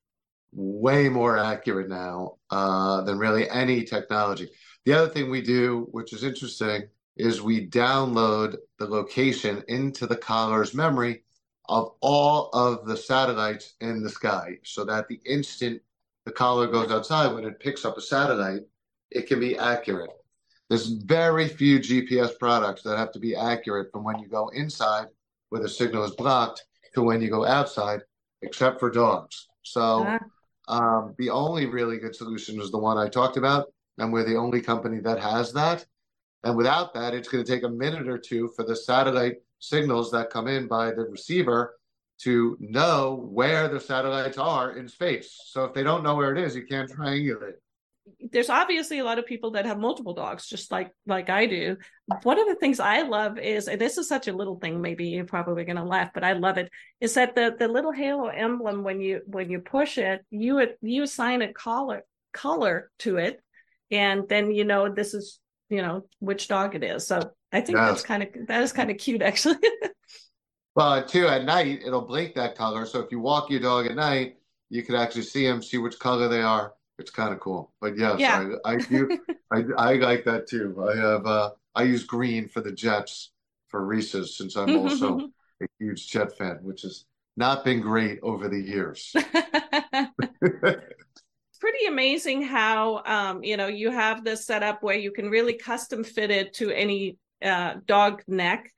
way 0.53 1.09
more 1.09 1.37
accurate 1.39 1.89
now 1.89 2.37
uh, 2.51 3.03
than 3.03 3.19
really 3.19 3.49
any 3.51 3.85
technology. 3.85 4.49
The 4.85 4.95
other 4.95 5.09
thing 5.09 5.31
we 5.31 5.43
do, 5.43 5.87
which 5.91 6.13
is 6.13 6.25
interesting, 6.25 6.89
is 7.17 7.43
we 7.43 7.69
download 7.69 8.57
the 8.79 8.87
location 8.87 9.63
into 9.69 10.07
the 10.07 10.17
collar's 10.17 10.75
memory 10.75 11.23
of 11.69 11.93
all 12.01 12.49
of 12.53 12.87
the 12.87 12.97
satellites 12.97 13.75
in 13.81 14.03
the 14.03 14.09
sky 14.09 14.59
so 14.65 14.85
that 14.85 15.09
the 15.09 15.21
instant 15.27 15.81
the 16.25 16.33
collar 16.33 16.69
goes 16.69 16.91
outside, 16.93 17.35
when 17.35 17.45
it 17.45 17.59
picks 17.59 17.85
up 17.85 17.97
a 17.97 18.01
satellite, 18.01 18.63
it 19.11 19.27
can 19.27 19.41
be 19.41 19.59
accurate. 19.59 20.11
There's 20.69 20.87
very 20.87 21.49
few 21.49 21.81
GPS 21.81 22.39
products 22.39 22.83
that 22.83 22.97
have 22.97 23.11
to 23.13 23.19
be 23.19 23.35
accurate 23.35 23.91
from 23.91 24.05
when 24.05 24.21
you 24.21 24.29
go 24.29 24.49
inside 24.51 25.09
where 25.53 25.61
the 25.61 25.69
signal 25.69 26.03
is 26.03 26.13
blocked 26.13 26.65
to 26.95 27.03
when 27.03 27.21
you 27.21 27.29
go 27.29 27.45
outside, 27.45 28.01
except 28.41 28.81
for 28.81 28.91
dogs. 28.91 29.49
So 29.63 30.03
uh-huh. 30.03 30.19
um, 30.75 31.15
the 31.19 31.29
only 31.29 31.67
really 31.67 31.99
good 31.99 32.17
solution 32.17 32.59
is 32.59 32.71
the 32.71 32.79
one 32.79 32.97
I 32.97 33.11
talked 33.11 33.37
about, 33.37 33.67
and 33.99 34.11
we're 34.11 34.25
the 34.25 34.39
only 34.39 34.63
company 34.63 34.99
that 35.01 35.21
has 35.21 35.53
that. 35.53 35.85
And 36.43 36.57
without 36.57 36.95
that, 36.95 37.13
it's 37.13 37.29
going 37.29 37.45
to 37.45 37.53
take 37.53 37.65
a 37.65 37.69
minute 37.69 38.09
or 38.09 38.17
two 38.17 38.49
for 38.57 38.65
the 38.65 38.75
satellite 38.75 39.43
signals 39.59 40.11
that 40.13 40.31
come 40.31 40.49
in 40.49 40.69
by 40.69 40.87
the 40.87 41.03
receiver 41.03 41.75
to 42.23 42.57
know 42.59 43.29
where 43.31 43.69
the 43.69 43.79
satellites 43.79 44.39
are 44.39 44.79
in 44.79 44.89
space. 44.89 45.39
So 45.49 45.67
if 45.67 45.75
they 45.75 45.83
don't 45.83 46.03
know 46.03 46.17
where 46.17 46.35
it 46.35 46.43
is, 46.43 46.57
you 46.57 46.65
can't 46.65 46.91
triangulate 46.91 47.57
there's 48.33 48.51
obviously 48.51 48.99
a 48.99 49.05
lot 49.05 49.19
of 49.19 49.27
people 49.27 49.53
that 49.53 49.67
have 49.67 49.79
multiple 49.79 50.15
dogs 50.15 50.49
just 50.49 50.73
like 50.73 50.91
like 51.07 51.31
i 51.31 51.47
do. 51.47 51.77
One 52.23 52.39
of 52.39 52.49
the 52.49 52.57
things 52.57 52.81
i 52.81 53.03
love 53.03 53.39
is 53.39 53.69
and 53.69 53.81
this 53.81 53.99
is 53.99 54.09
such 54.09 54.29
a 54.29 54.33
little 54.33 54.57
thing 54.57 54.81
maybe 54.81 55.07
you're 55.07 55.25
probably 55.25 55.65
going 55.65 55.77
to 55.77 55.85
laugh 55.85 56.11
but 56.13 56.25
i 56.25 56.33
love 56.33 56.59
it 56.59 56.71
is 57.01 57.15
that 57.15 57.35
the 57.35 57.55
the 57.59 57.69
little 57.69 57.93
halo 57.93 58.27
emblem 58.27 58.83
when 58.83 59.01
you 59.01 59.21
when 59.27 59.51
you 59.51 59.61
push 59.61 59.99
it 59.99 60.25
you 60.31 60.67
you 60.81 61.03
assign 61.05 61.43
a 61.43 61.53
color 61.53 62.03
color 62.33 62.91
to 62.99 63.17
it 63.19 63.41
and 63.93 64.29
then 64.29 64.51
you 64.51 64.65
know 64.65 64.93
this 64.93 65.15
is 65.15 65.39
you 65.69 65.83
know 65.83 66.05
which 66.19 66.49
dog 66.49 66.75
it 66.75 66.83
is. 66.83 67.07
So 67.07 67.31
i 67.53 67.61
think 67.61 67.79
yes. 67.79 67.89
that's 67.89 68.03
kind 68.03 68.23
of 68.23 68.29
that 68.49 68.63
is 68.63 68.73
kind 68.73 68.91
of 68.91 68.99
cute 68.99 69.23
actually. 69.23 69.57
Well 70.75 71.05
too 71.05 71.27
at 71.27 71.45
night 71.45 71.83
it'll 71.85 72.07
blink 72.07 72.35
that 72.37 72.57
color 72.57 72.87
so 72.87 73.01
if 73.01 73.13
you 73.13 73.21
walk 73.21 73.51
your 73.51 73.61
dog 73.61 73.85
at 73.85 73.95
night 73.95 74.37
you 74.71 74.83
can 74.83 74.95
actually 74.95 75.25
see 75.25 75.47
them 75.47 75.63
see 75.63 75.77
which 75.77 75.99
color 75.99 76.29
they 76.29 76.41
are 76.41 76.73
it's 76.99 77.11
kind 77.11 77.33
of 77.33 77.41
cool. 77.41 77.73
But 77.81 77.97
yes, 77.97 78.19
yeah. 78.19 78.55
I, 78.65 78.73
I 78.73 78.77
do. 78.77 79.19
I, 79.53 79.65
I 79.77 79.95
like 79.95 80.25
that 80.25 80.47
too. 80.47 80.87
I 80.89 80.97
have. 80.97 81.27
Uh, 81.27 81.51
I 81.75 81.83
use 81.85 82.05
green 82.05 82.49
for 82.49 82.61
the 82.61 82.73
Jets 82.73 83.33
for 83.69 83.85
Reese's 83.85 84.37
since 84.37 84.57
I'm 84.57 84.77
also 84.79 85.19
a 85.63 85.67
huge 85.79 86.09
Jet 86.09 86.37
fan, 86.37 86.59
which 86.63 86.83
has 86.83 87.05
not 87.37 87.65
been 87.65 87.81
great 87.81 88.21
over 88.23 88.49
the 88.49 88.61
years. 88.61 89.15
pretty 91.61 91.87
amazing 91.87 92.43
how 92.43 93.03
um, 93.07 93.45
you 93.45 93.57
know 93.57 93.69
you 93.69 93.91
have 93.91 94.25
this 94.25 94.45
setup 94.47 94.83
where 94.83 94.97
you 94.97 95.13
can 95.13 95.31
really 95.31 95.55
custom 95.55 96.03
fit 96.03 96.31
it 96.31 96.53
to 96.55 96.71
any 96.71 97.17
uh, 97.43 97.75
dog 97.87 98.23
neck 98.27 98.71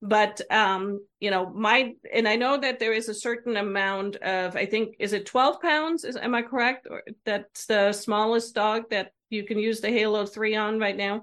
but 0.00 0.40
um 0.52 1.00
you 1.18 1.30
know 1.30 1.50
my 1.50 1.92
and 2.12 2.28
i 2.28 2.36
know 2.36 2.56
that 2.56 2.78
there 2.78 2.92
is 2.92 3.08
a 3.08 3.14
certain 3.14 3.56
amount 3.56 4.16
of 4.16 4.54
i 4.56 4.64
think 4.64 4.94
is 4.98 5.12
it 5.12 5.26
12 5.26 5.60
pounds? 5.60 6.04
Is 6.04 6.16
am 6.16 6.34
i 6.34 6.42
correct? 6.42 6.86
Or 6.88 7.02
that's 7.24 7.66
the 7.66 7.92
smallest 7.92 8.54
dog 8.54 8.84
that 8.90 9.12
you 9.30 9.44
can 9.44 9.58
use 9.58 9.80
the 9.80 9.90
halo 9.90 10.24
3 10.24 10.54
on 10.56 10.78
right 10.78 10.96
now? 10.96 11.22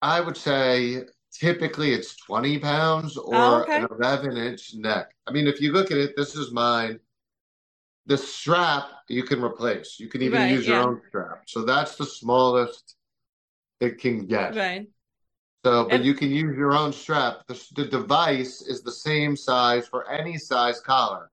I 0.00 0.20
would 0.20 0.36
say 0.36 1.02
typically 1.32 1.92
it's 1.92 2.16
20 2.16 2.58
pounds 2.58 3.16
or 3.16 3.34
oh, 3.34 3.62
okay. 3.62 3.76
an 3.78 3.88
11 3.98 4.36
inch 4.36 4.74
neck. 4.74 5.14
I 5.26 5.32
mean 5.32 5.46
if 5.46 5.60
you 5.60 5.72
look 5.72 5.90
at 5.90 5.98
it 5.98 6.16
this 6.16 6.34
is 6.34 6.52
mine. 6.52 6.98
The 8.06 8.18
strap 8.18 8.88
you 9.08 9.22
can 9.22 9.40
replace. 9.40 10.00
You 10.00 10.08
can 10.08 10.22
even 10.22 10.40
right, 10.42 10.50
use 10.50 10.66
your 10.66 10.82
own 10.82 11.00
strap. 11.08 11.44
So 11.46 11.64
that's 11.64 11.94
the 11.94 12.04
smallest 12.04 12.96
it 13.80 13.98
can 14.00 14.26
get. 14.26 14.56
Right 14.56 14.88
so, 15.64 15.84
but 15.84 15.94
and, 15.94 16.04
you 16.04 16.14
can 16.14 16.30
use 16.30 16.56
your 16.56 16.74
own 16.74 16.92
strap. 16.92 17.46
The, 17.46 17.60
the 17.76 17.86
device 17.86 18.62
is 18.62 18.82
the 18.82 18.92
same 18.92 19.36
size 19.36 19.86
for 19.86 20.10
any 20.10 20.36
size 20.36 20.80
collar. 20.80 21.30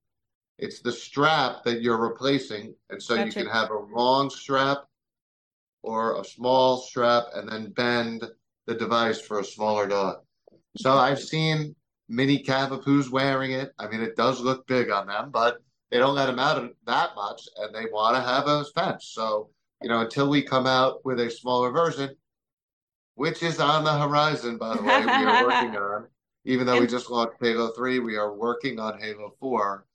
It's 0.59 0.81
the 0.81 0.91
strap 0.91 1.63
that 1.63 1.81
you're 1.81 1.97
replacing. 1.97 2.75
And 2.89 3.01
so 3.01 3.15
gotcha. 3.15 3.27
you 3.27 3.33
can 3.33 3.47
have 3.47 3.71
a 3.71 3.79
long 3.79 4.29
strap 4.29 4.79
or 5.81 6.19
a 6.19 6.25
small 6.25 6.77
strap 6.77 7.25
and 7.33 7.49
then 7.49 7.71
bend 7.71 8.25
the 8.67 8.75
device 8.75 9.19
for 9.19 9.39
a 9.39 9.43
smaller 9.43 9.87
dog. 9.87 10.17
So 10.77 10.93
I've 10.93 11.19
seen 11.19 11.75
mini 12.07 12.43
Cavapoos 12.43 13.09
wearing 13.09 13.53
it. 13.53 13.71
I 13.79 13.87
mean, 13.87 14.01
it 14.01 14.15
does 14.15 14.41
look 14.41 14.67
big 14.67 14.91
on 14.91 15.07
them, 15.07 15.31
but 15.31 15.59
they 15.89 15.97
don't 15.97 16.15
let 16.15 16.27
them 16.27 16.39
out 16.39 16.71
that 16.85 17.15
much 17.15 17.47
and 17.57 17.73
they 17.73 17.85
want 17.91 18.15
to 18.15 18.21
have 18.21 18.47
a 18.47 18.63
fence. 18.75 19.11
So, 19.13 19.49
you 19.81 19.89
know, 19.89 20.01
until 20.01 20.29
we 20.29 20.43
come 20.43 20.67
out 20.67 21.03
with 21.03 21.19
a 21.19 21.31
smaller 21.31 21.71
version, 21.71 22.15
which 23.19 23.43
is 23.43 23.59
on 23.59 23.83
the 23.83 23.91
horizon, 23.91 24.55
by 24.55 24.77
the 24.77 24.81
way, 24.81 25.01
we 25.01 25.11
are 25.11 25.45
working 25.45 25.75
on. 25.75 26.07
Even 26.45 26.65
though 26.65 26.79
we 26.79 26.87
just 26.87 27.09
launched 27.09 27.35
Halo 27.41 27.67
3, 27.71 27.99
we 27.99 28.15
are 28.15 28.33
working 28.33 28.79
on 28.79 28.97
Halo 28.97 29.35
4, 29.41 29.85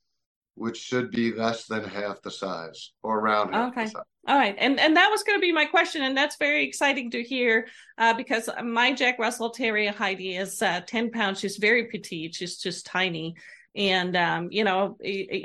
which 0.56 0.76
should 0.76 1.10
be 1.10 1.32
less 1.32 1.64
than 1.64 1.84
half 1.84 2.20
the 2.20 2.30
size 2.30 2.92
or 3.02 3.18
around 3.18 3.54
half 3.54 3.72
okay. 3.72 3.84
the 3.84 3.90
size. 3.92 4.02
All 4.28 4.36
right. 4.36 4.54
And 4.58 4.78
and 4.78 4.94
that 4.98 5.08
was 5.08 5.22
going 5.22 5.38
to 5.38 5.40
be 5.40 5.52
my 5.52 5.64
question. 5.64 6.02
And 6.02 6.14
that's 6.14 6.36
very 6.36 6.68
exciting 6.68 7.10
to 7.12 7.22
hear 7.22 7.66
uh, 7.96 8.12
because 8.12 8.50
my 8.62 8.92
Jack 8.92 9.18
Russell 9.18 9.48
Terrier 9.48 9.92
Heidi 9.92 10.36
is 10.36 10.60
uh, 10.60 10.82
10 10.86 11.10
pounds. 11.10 11.40
She's 11.40 11.56
very 11.56 11.86
petite. 11.86 12.34
She's 12.34 12.58
just 12.58 12.84
tiny. 12.84 13.36
And 13.74 14.16
um, 14.16 14.48
you 14.50 14.64
know 14.64 14.96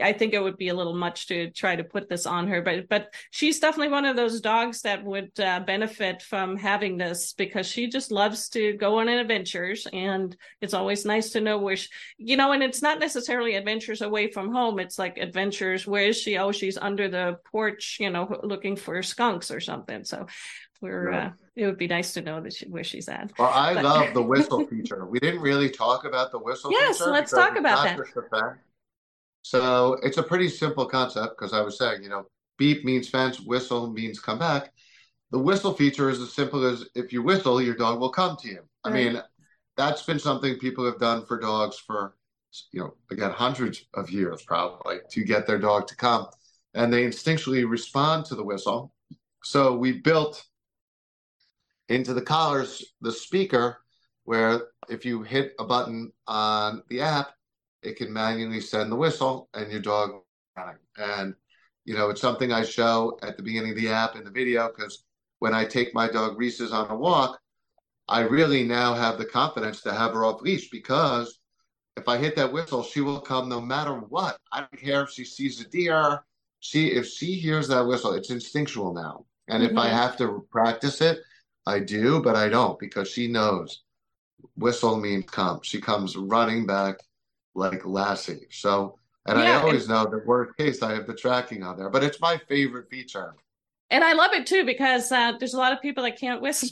i 0.04 0.14
think 0.14 0.34
it 0.34 0.42
would 0.42 0.58
be 0.58 0.70
a 0.70 0.74
little 0.74 0.96
much 0.96 1.28
to 1.28 1.50
try 1.52 1.76
to 1.76 1.84
put 1.84 2.10
this 2.10 2.26
on 2.26 2.48
her 2.48 2.62
but 2.62 2.88
but 2.88 3.14
she's 3.32 3.60
definitely 3.60 3.92
one 3.92 4.06
of 4.06 4.16
those 4.16 4.42
dogs 4.42 4.82
that 4.82 5.04
would 5.04 5.32
uh, 5.40 5.60
benefit 5.62 6.22
from 6.22 6.56
having 6.56 6.98
this 6.98 7.34
because 7.34 7.68
she 7.68 7.88
just 7.88 8.12
loves 8.12 8.50
to 8.50 8.74
go 8.74 9.00
on 9.00 9.08
adventures 9.08 9.88
and 9.94 10.36
it's 10.62 10.74
always 10.74 11.06
nice 11.06 11.32
to 11.32 11.42
know 11.42 11.58
where 11.58 11.76
she, 11.76 11.90
you 12.18 12.38
know 12.38 12.52
and 12.52 12.64
it's 12.64 12.82
not 12.82 13.00
necessarily 13.00 13.56
adventures 13.56 14.02
away 14.02 14.32
from 14.32 14.52
home. 14.52 14.80
It's 14.80 15.00
like 15.00 15.18
adventures 15.18 15.88
where 15.88 16.06
is 16.08 16.20
she? 16.20 16.38
Oh 16.38 16.52
she's 16.52 16.78
under 16.78 17.08
the 17.10 17.38
porch 17.52 17.98
you 18.00 18.10
know 18.10 18.40
looking 18.44 18.76
for 18.76 19.02
skunks 19.04 19.52
or 19.52 19.60
something. 19.60 20.04
So 20.04 20.28
we're 20.82 21.12
uh, 21.12 21.32
it 21.56 21.66
would 21.66 21.78
be 21.78 21.88
nice 21.88 22.14
to 22.14 22.22
know 22.22 22.40
that 22.42 22.54
she, 22.54 22.68
where 22.68 22.84
she's 22.84 23.10
at. 23.10 23.32
Well, 23.38 23.50
I 23.50 23.74
but... 23.74 23.84
love 23.84 24.14
the 24.14 24.22
whistle 24.32 24.66
feature. 24.66 25.06
We 25.06 25.20
didn't 25.20 25.42
really 25.42 25.70
talk 25.70 26.06
about 26.06 26.32
the 26.32 26.40
whistle. 26.40 26.72
Yes, 26.72 27.02
let's 27.02 27.32
talk 27.32 27.58
about 27.58 27.84
that. 27.84 28.58
So 29.42 29.98
it's 30.04 30.18
a 30.18 30.24
pretty 30.24 30.50
simple 30.50 30.86
concept 30.86 31.36
because 31.38 31.54
I 31.54 31.62
was 31.62 31.78
saying, 31.78 32.04
you 32.04 32.10
know, 32.10 32.26
beep 32.58 32.84
means 32.86 33.10
fence, 33.10 33.40
whistle 33.40 33.92
means 33.92 34.20
come 34.20 34.40
back. 34.40 34.72
The 35.32 35.40
whistle 35.40 35.74
feature 35.74 36.10
is 36.10 36.20
as 36.20 36.34
simple 36.34 36.66
as 36.66 36.86
if 36.96 37.14
you 37.14 37.22
whistle, 37.22 37.62
your 37.62 37.76
dog 37.76 38.00
will 38.00 38.10
come 38.10 38.36
to 38.38 38.48
you. 38.48 38.60
Right. 38.86 38.92
I 38.92 38.92
mean, 38.92 39.22
that's 39.78 40.04
been 40.04 40.20
something 40.20 40.58
people 40.58 40.86
have 40.86 41.00
done 41.00 41.26
for 41.26 41.40
dogs 41.40 41.78
for, 41.78 42.16
you 42.72 42.82
know, 42.82 42.96
again, 43.12 43.32
hundreds 43.32 43.86
of 43.94 44.10
years 44.10 44.42
probably 44.42 44.98
to 45.12 45.24
get 45.24 45.46
their 45.46 45.60
dog 45.60 45.88
to 45.88 45.96
come. 45.96 46.28
And 46.74 46.92
they 46.92 47.06
instinctually 47.06 47.68
respond 47.70 48.26
to 48.26 48.36
the 48.36 48.44
whistle. 48.44 48.94
So 49.44 49.76
we 49.76 49.94
built 49.94 50.46
into 51.90 52.14
the 52.14 52.22
collars 52.22 52.84
the 53.02 53.12
speaker 53.12 53.82
where 54.24 54.62
if 54.90 55.06
you 55.06 55.24
hit 55.24 55.54
a 55.60 55.66
button 55.66 56.12
on 56.28 56.84
the 56.90 57.02
app, 57.02 57.32
it 57.82 57.98
can 57.98 58.14
manually 58.14 58.62
send 58.62 58.92
the 58.92 58.96
whistle 58.96 59.50
and 59.54 59.72
your 59.72 59.82
dog 59.82 60.22
and 60.98 61.34
you 61.86 61.96
know 61.96 62.10
it's 62.10 62.22
something 62.22 62.52
I 62.52 62.64
show 62.64 63.18
at 63.24 63.38
the 63.38 63.44
beginning 63.44 63.72
of 63.72 63.78
the 63.78 63.90
app 63.90 64.16
in 64.16 64.24
the 64.24 64.30
video 64.30 64.68
because 64.68 65.06
when 65.40 65.54
I 65.54 65.66
take 65.66 65.94
my 65.94 66.08
dog 66.08 66.38
Reese's 66.38 66.72
on 66.72 66.92
a 66.92 66.96
walk, 66.96 67.40
I 68.08 68.22
really 68.22 68.64
now 68.64 68.94
have 68.94 69.18
the 69.18 69.26
confidence 69.26 69.82
to 69.82 69.94
have 69.94 70.12
her 70.12 70.26
off 70.26 70.42
leash 70.42 70.70
because 70.70 71.40
if 71.96 72.08
I 72.08 72.18
hit 72.18 72.36
that 72.36 72.52
whistle, 72.52 72.84
she 72.84 73.02
will 73.02 73.22
come 73.22 73.50
no 73.50 73.62
matter 73.62 73.94
what. 73.94 74.38
I 74.52 74.60
don't 74.60 74.78
care 74.78 75.04
if 75.04 75.10
she 75.10 75.24
sees 75.24 75.62
a 75.62 75.68
deer. 75.68 76.24
She 76.60 76.88
if 76.88 77.08
she 77.08 77.36
hears 77.36 77.68
that 77.70 77.88
whistle, 77.88 78.14
it's 78.14 78.30
instinctual 78.30 78.94
now. 78.94 79.26
And 79.48 79.64
mm-hmm. 79.64 79.72
if 79.72 79.78
I 79.78 79.88
mm-hmm. 79.88 79.96
have 79.96 80.18
to 80.18 80.46
practice 80.52 81.02
it, 81.02 81.20
I 81.66 81.80
do, 81.80 82.22
but 82.22 82.36
I 82.36 82.50
don't 82.50 82.80
because 82.80 83.10
she 83.10 83.28
knows 83.28 83.84
whistle 84.56 84.98
means 84.98 85.26
come. 85.26 85.60
She 85.64 85.82
comes 85.82 86.16
running 86.16 86.66
back 86.66 86.98
like 87.56 87.86
Lassie. 87.86 88.48
So, 88.52 88.98
and 89.26 89.40
yeah, 89.40 89.58
I 89.58 89.62
always 89.62 89.88
know 89.88 90.06
the 90.06 90.24
worst 90.26 90.58
case 90.58 90.82
I 90.82 90.94
have 90.94 91.08
the 91.08 91.16
tracking 91.16 91.64
on 91.64 91.78
there, 91.78 91.90
but 91.90 92.04
it's 92.04 92.22
my 92.22 92.38
favorite 92.48 92.90
feature. 92.90 93.36
And 93.92 94.04
I 94.04 94.14
love 94.14 94.34
it 94.34 94.46
too 94.46 94.66
because 94.66 95.12
uh, 95.12 95.34
there's 95.40 95.56
a 95.56 95.58
lot 95.58 95.74
of 95.74 95.82
people 95.82 96.04
that 96.04 96.20
can't 96.20 96.42
whistle. 96.42 96.70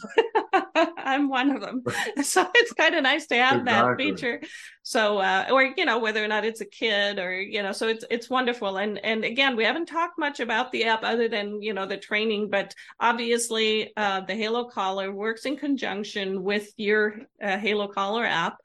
I'm 0.97 1.29
one 1.29 1.49
of 1.49 1.61
them. 1.61 1.83
So 2.23 2.47
it's 2.55 2.73
kind 2.73 2.95
of 2.95 3.03
nice 3.03 3.27
to 3.27 3.35
have 3.35 3.61
exactly. 3.61 4.11
that 4.11 4.19
feature. 4.19 4.41
So 4.87 5.17
uh, 5.17 5.47
or 5.51 5.73
you 5.75 5.83
know 5.83 5.99
whether 5.99 6.23
or 6.23 6.29
not 6.29 6.45
it's 6.45 6.61
a 6.61 6.65
kid 6.65 7.19
or 7.19 7.41
you 7.41 7.61
know 7.61 7.73
so 7.73 7.89
it's 7.89 8.05
it's 8.09 8.29
wonderful. 8.29 8.77
And 8.77 8.97
and 9.03 9.25
again 9.25 9.57
we 9.57 9.65
haven't 9.65 9.87
talked 9.87 10.17
much 10.17 10.39
about 10.39 10.71
the 10.71 10.85
app 10.85 11.03
other 11.03 11.27
than 11.27 11.61
you 11.61 11.73
know 11.73 11.85
the 11.85 11.97
training 11.97 12.49
but 12.49 12.73
obviously 12.97 13.91
uh, 13.97 14.21
the 14.21 14.33
Halo 14.33 14.63
Collar 14.69 15.11
works 15.11 15.45
in 15.45 15.57
conjunction 15.57 16.41
with 16.41 16.71
your 16.77 17.19
uh, 17.43 17.57
Halo 17.57 17.89
Collar 17.89 18.23
app. 18.23 18.61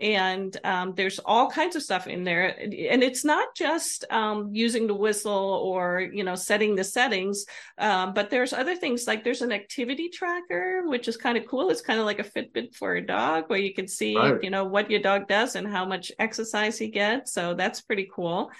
And 0.00 0.56
um, 0.64 0.94
there's 0.96 1.18
all 1.18 1.50
kinds 1.50 1.76
of 1.76 1.82
stuff 1.82 2.06
in 2.06 2.24
there. 2.24 2.58
And 2.58 3.02
it's 3.02 3.24
not 3.24 3.54
just 3.54 4.06
um, 4.10 4.48
using 4.54 4.86
the 4.86 4.94
whistle 4.94 5.60
or 5.62 6.00
you 6.00 6.24
know 6.24 6.36
setting 6.36 6.74
the 6.74 6.84
settings 6.84 7.44
um, 7.76 8.14
but 8.14 8.30
there's 8.30 8.54
other 8.54 8.76
things 8.76 9.06
like 9.06 9.24
there's 9.24 9.42
an 9.42 9.52
activity 9.52 10.08
tracker 10.08 10.84
which 10.86 11.06
is 11.06 11.18
kind 11.18 11.36
of 11.36 11.46
cool. 11.46 11.68
It's 11.68 11.82
kind 11.82 12.00
of 12.00 12.06
like 12.06 12.18
a 12.18 12.24
Fitbit 12.24 12.74
for 12.74 12.94
a 12.94 13.06
dog 13.06 13.44
where 13.48 13.58
you 13.58 13.74
can 13.74 13.86
see 13.86 14.16
right. 14.16 14.42
you 14.42 14.48
know 14.48 14.64
what 14.64 14.90
your 14.90 15.00
dog 15.00 15.28
does 15.28 15.54
and 15.54 15.65
and 15.66 15.74
how 15.74 15.84
much 15.84 16.12
exercise 16.18 16.78
he 16.78 16.88
gets. 16.88 17.32
So 17.32 17.54
that's 17.54 17.80
pretty 17.80 18.08
cool. 18.14 18.50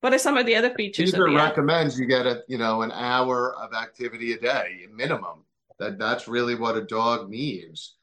What 0.00 0.12
are 0.12 0.18
some 0.18 0.36
of 0.36 0.46
the 0.46 0.56
other 0.56 0.74
features? 0.74 1.10
Cesar 1.10 1.30
recommends 1.30 1.98
you 1.98 2.06
get 2.06 2.26
a 2.26 2.42
you 2.48 2.58
know 2.58 2.82
an 2.82 2.90
hour 2.92 3.54
of 3.56 3.72
activity 3.72 4.32
a 4.32 4.38
day 4.38 4.86
minimum. 4.92 5.44
That 5.78 5.98
that's 5.98 6.28
really 6.28 6.54
what 6.54 6.76
a 6.76 6.82
dog 6.82 7.30
needs. 7.30 7.96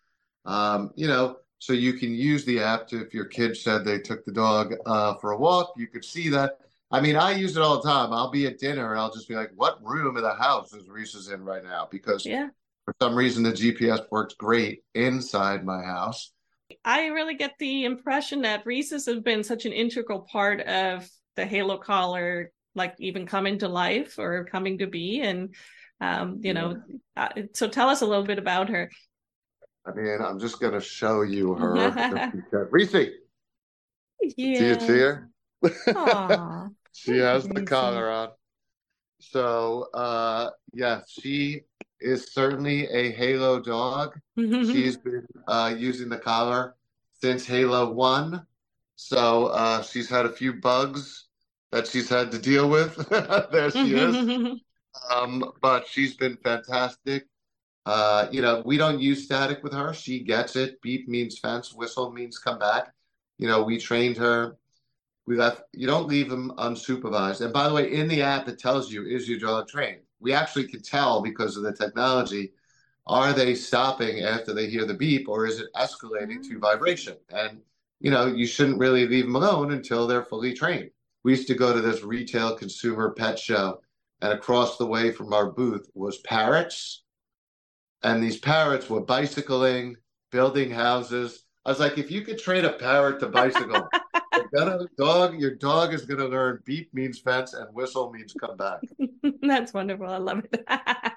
Um, 0.45 0.91
you 0.95 1.07
know, 1.07 1.37
so 1.59 1.73
you 1.73 1.93
can 1.93 2.13
use 2.13 2.45
the 2.45 2.59
app 2.59 2.87
to 2.89 3.01
if 3.01 3.13
your 3.13 3.25
kid 3.25 3.57
said 3.57 3.83
they 3.83 3.99
took 3.99 4.23
the 4.25 4.31
dog 4.31 4.73
uh, 4.85 5.15
for 5.15 5.31
a 5.31 5.37
walk, 5.37 5.73
you 5.75 5.87
could 5.87 6.05
see 6.05 6.29
that. 6.29 6.59
I 6.89 7.01
mean, 7.01 7.17
I 7.17 7.31
use 7.31 7.57
it 7.57 7.61
all 7.61 7.81
the 7.81 7.89
time. 7.89 8.13
I'll 8.13 8.31
be 8.31 8.47
at 8.47 8.59
dinner 8.59 8.91
and 8.91 8.99
I'll 8.99 9.11
just 9.11 9.27
be 9.27 9.35
like, 9.35 9.51
"What 9.55 9.83
room 9.83 10.15
of 10.15 10.23
the 10.23 10.35
house 10.35 10.73
is 10.73 10.87
Reese's 10.87 11.29
in 11.29 11.43
right 11.43 11.63
now?" 11.63 11.87
Because 11.91 12.25
yeah. 12.25 12.47
for 12.85 12.95
some 13.01 13.15
reason 13.15 13.43
the 13.43 13.51
GPS 13.51 14.01
works 14.11 14.35
great 14.35 14.83
inside 14.93 15.65
my 15.65 15.83
house. 15.83 16.31
I 16.87 17.07
really 17.07 17.35
get 17.35 17.53
the 17.59 17.83
impression 17.83 18.43
that 18.43 18.65
Reese's 18.65 19.07
have 19.07 19.21
been 19.21 19.43
such 19.43 19.65
an 19.65 19.73
integral 19.73 20.21
part 20.21 20.61
of 20.61 21.05
the 21.35 21.45
Halo 21.45 21.77
collar, 21.77 22.53
like 22.75 22.95
even 22.97 23.27
coming 23.27 23.59
to 23.59 23.67
life 23.67 24.17
or 24.17 24.45
coming 24.45 24.77
to 24.77 24.87
be. 24.87 25.19
And, 25.19 25.53
um, 25.99 26.39
you 26.41 26.53
know, 26.53 26.81
uh, 27.17 27.27
so 27.53 27.67
tell 27.67 27.89
us 27.89 28.01
a 28.01 28.05
little 28.05 28.23
bit 28.23 28.39
about 28.39 28.69
her. 28.69 28.89
I 29.85 29.91
mean, 29.91 30.17
I'm 30.21 30.39
just 30.39 30.61
going 30.61 30.71
to 30.73 30.79
show 30.79 31.23
you 31.23 31.55
her. 31.55 32.31
Reese. 32.71 32.93
Yeah. 32.93 33.09
See 34.29 34.45
you 34.45 34.75
here? 34.79 35.29
she 36.93 37.17
has 37.17 37.49
the 37.49 37.63
collar 37.63 38.09
on. 38.09 38.29
So, 39.19 39.89
uh, 39.93 40.51
yeah, 40.73 41.01
she 41.05 41.63
is 41.99 42.31
certainly 42.33 42.87
a 42.87 43.11
Halo 43.11 43.59
dog. 43.59 44.19
she's 44.37 44.97
been 44.97 45.25
uh, 45.47 45.73
using 45.77 46.09
the 46.09 46.17
collar 46.17 46.75
since 47.21 47.45
Halo 47.45 47.91
1. 47.91 48.45
So 48.95 49.47
uh, 49.47 49.81
she's 49.83 50.09
had 50.09 50.25
a 50.25 50.31
few 50.31 50.53
bugs 50.53 51.25
that 51.71 51.87
she's 51.87 52.09
had 52.09 52.31
to 52.31 52.39
deal 52.39 52.69
with. 52.69 52.95
there 53.51 53.69
she 53.71 53.95
is. 53.95 54.21
Um, 55.11 55.51
but 55.61 55.87
she's 55.87 56.15
been 56.15 56.37
fantastic. 56.43 57.27
Uh, 57.85 58.27
you 58.31 58.41
know, 58.41 58.61
we 58.65 58.77
don't 58.77 58.99
use 58.99 59.23
static 59.23 59.63
with 59.63 59.73
her. 59.73 59.93
She 59.93 60.23
gets 60.23 60.55
it. 60.55 60.81
Beep 60.81 61.07
means 61.07 61.39
fence, 61.39 61.73
whistle 61.73 62.11
means 62.11 62.37
come 62.37 62.59
back. 62.59 62.93
You 63.37 63.47
know, 63.47 63.63
we 63.63 63.77
trained 63.77 64.17
her. 64.17 64.57
We 65.25 65.35
left, 65.35 65.61
you 65.73 65.87
don't 65.87 66.07
leave 66.07 66.29
them 66.29 66.53
unsupervised. 66.57 67.41
And 67.41 67.53
by 67.53 67.67
the 67.67 67.73
way, 67.73 67.91
in 67.91 68.07
the 68.07 68.21
app, 68.21 68.47
it 68.47 68.59
tells 68.59 68.91
you, 68.91 69.05
is 69.05 69.29
your 69.29 69.39
dog 69.39 69.67
trained? 69.67 70.01
We 70.19 70.33
actually 70.33 70.67
can 70.67 70.81
tell 70.81 71.21
because 71.21 71.57
of 71.57 71.63
the 71.63 71.73
technology 71.73 72.51
are 73.07 73.31
they 73.31 73.55
stopping 73.55 74.21
after 74.21 74.53
they 74.53 74.69
hear 74.69 74.85
the 74.85 74.93
beep 74.93 75.29
or 75.29 75.45
is 75.45 75.59
it 75.59 75.73
escalating 75.75 76.41
to 76.43 76.49
mm-hmm. 76.49 76.59
vibration? 76.59 77.15
And 77.29 77.61
you 77.99 78.11
know 78.11 78.27
you 78.27 78.45
shouldn't 78.45 78.79
really 78.79 79.07
leave 79.07 79.25
them 79.25 79.35
alone 79.35 79.71
until 79.71 80.05
they're 80.05 80.25
fully 80.25 80.53
trained. 80.53 80.91
We 81.23 81.31
used 81.31 81.47
to 81.47 81.55
go 81.55 81.73
to 81.73 81.81
this 81.81 82.03
retail 82.03 82.55
consumer 82.55 83.11
pet 83.11 83.39
show 83.39 83.81
and 84.21 84.33
across 84.33 84.77
the 84.77 84.85
way 84.85 85.11
from 85.11 85.33
our 85.33 85.51
booth 85.51 85.89
was 85.93 86.17
parrots 86.19 87.03
and 88.03 88.21
these 88.21 88.37
parrots 88.37 88.89
were 88.89 89.01
bicycling 89.01 89.95
building 90.31 90.69
houses 90.69 91.43
i 91.67 91.69
was 91.69 91.79
like 91.79 91.99
if 91.99 92.09
you 92.09 92.21
could 92.21 92.39
train 92.39 92.65
a 92.65 92.73
parrot 92.73 93.19
to 93.19 93.27
bicycle 93.27 93.87
gonna 94.53 94.87
dog. 94.97 95.39
Your 95.39 95.55
dog 95.55 95.93
is 95.93 96.05
gonna 96.05 96.27
learn 96.27 96.61
beep 96.65 96.93
means 96.93 97.19
fence 97.19 97.53
and 97.53 97.73
whistle 97.73 98.11
means 98.11 98.33
come 98.33 98.57
back. 98.57 98.81
That's 99.41 99.73
wonderful. 99.73 100.07
I 100.07 100.17
love 100.17 100.45
it. 100.51 100.65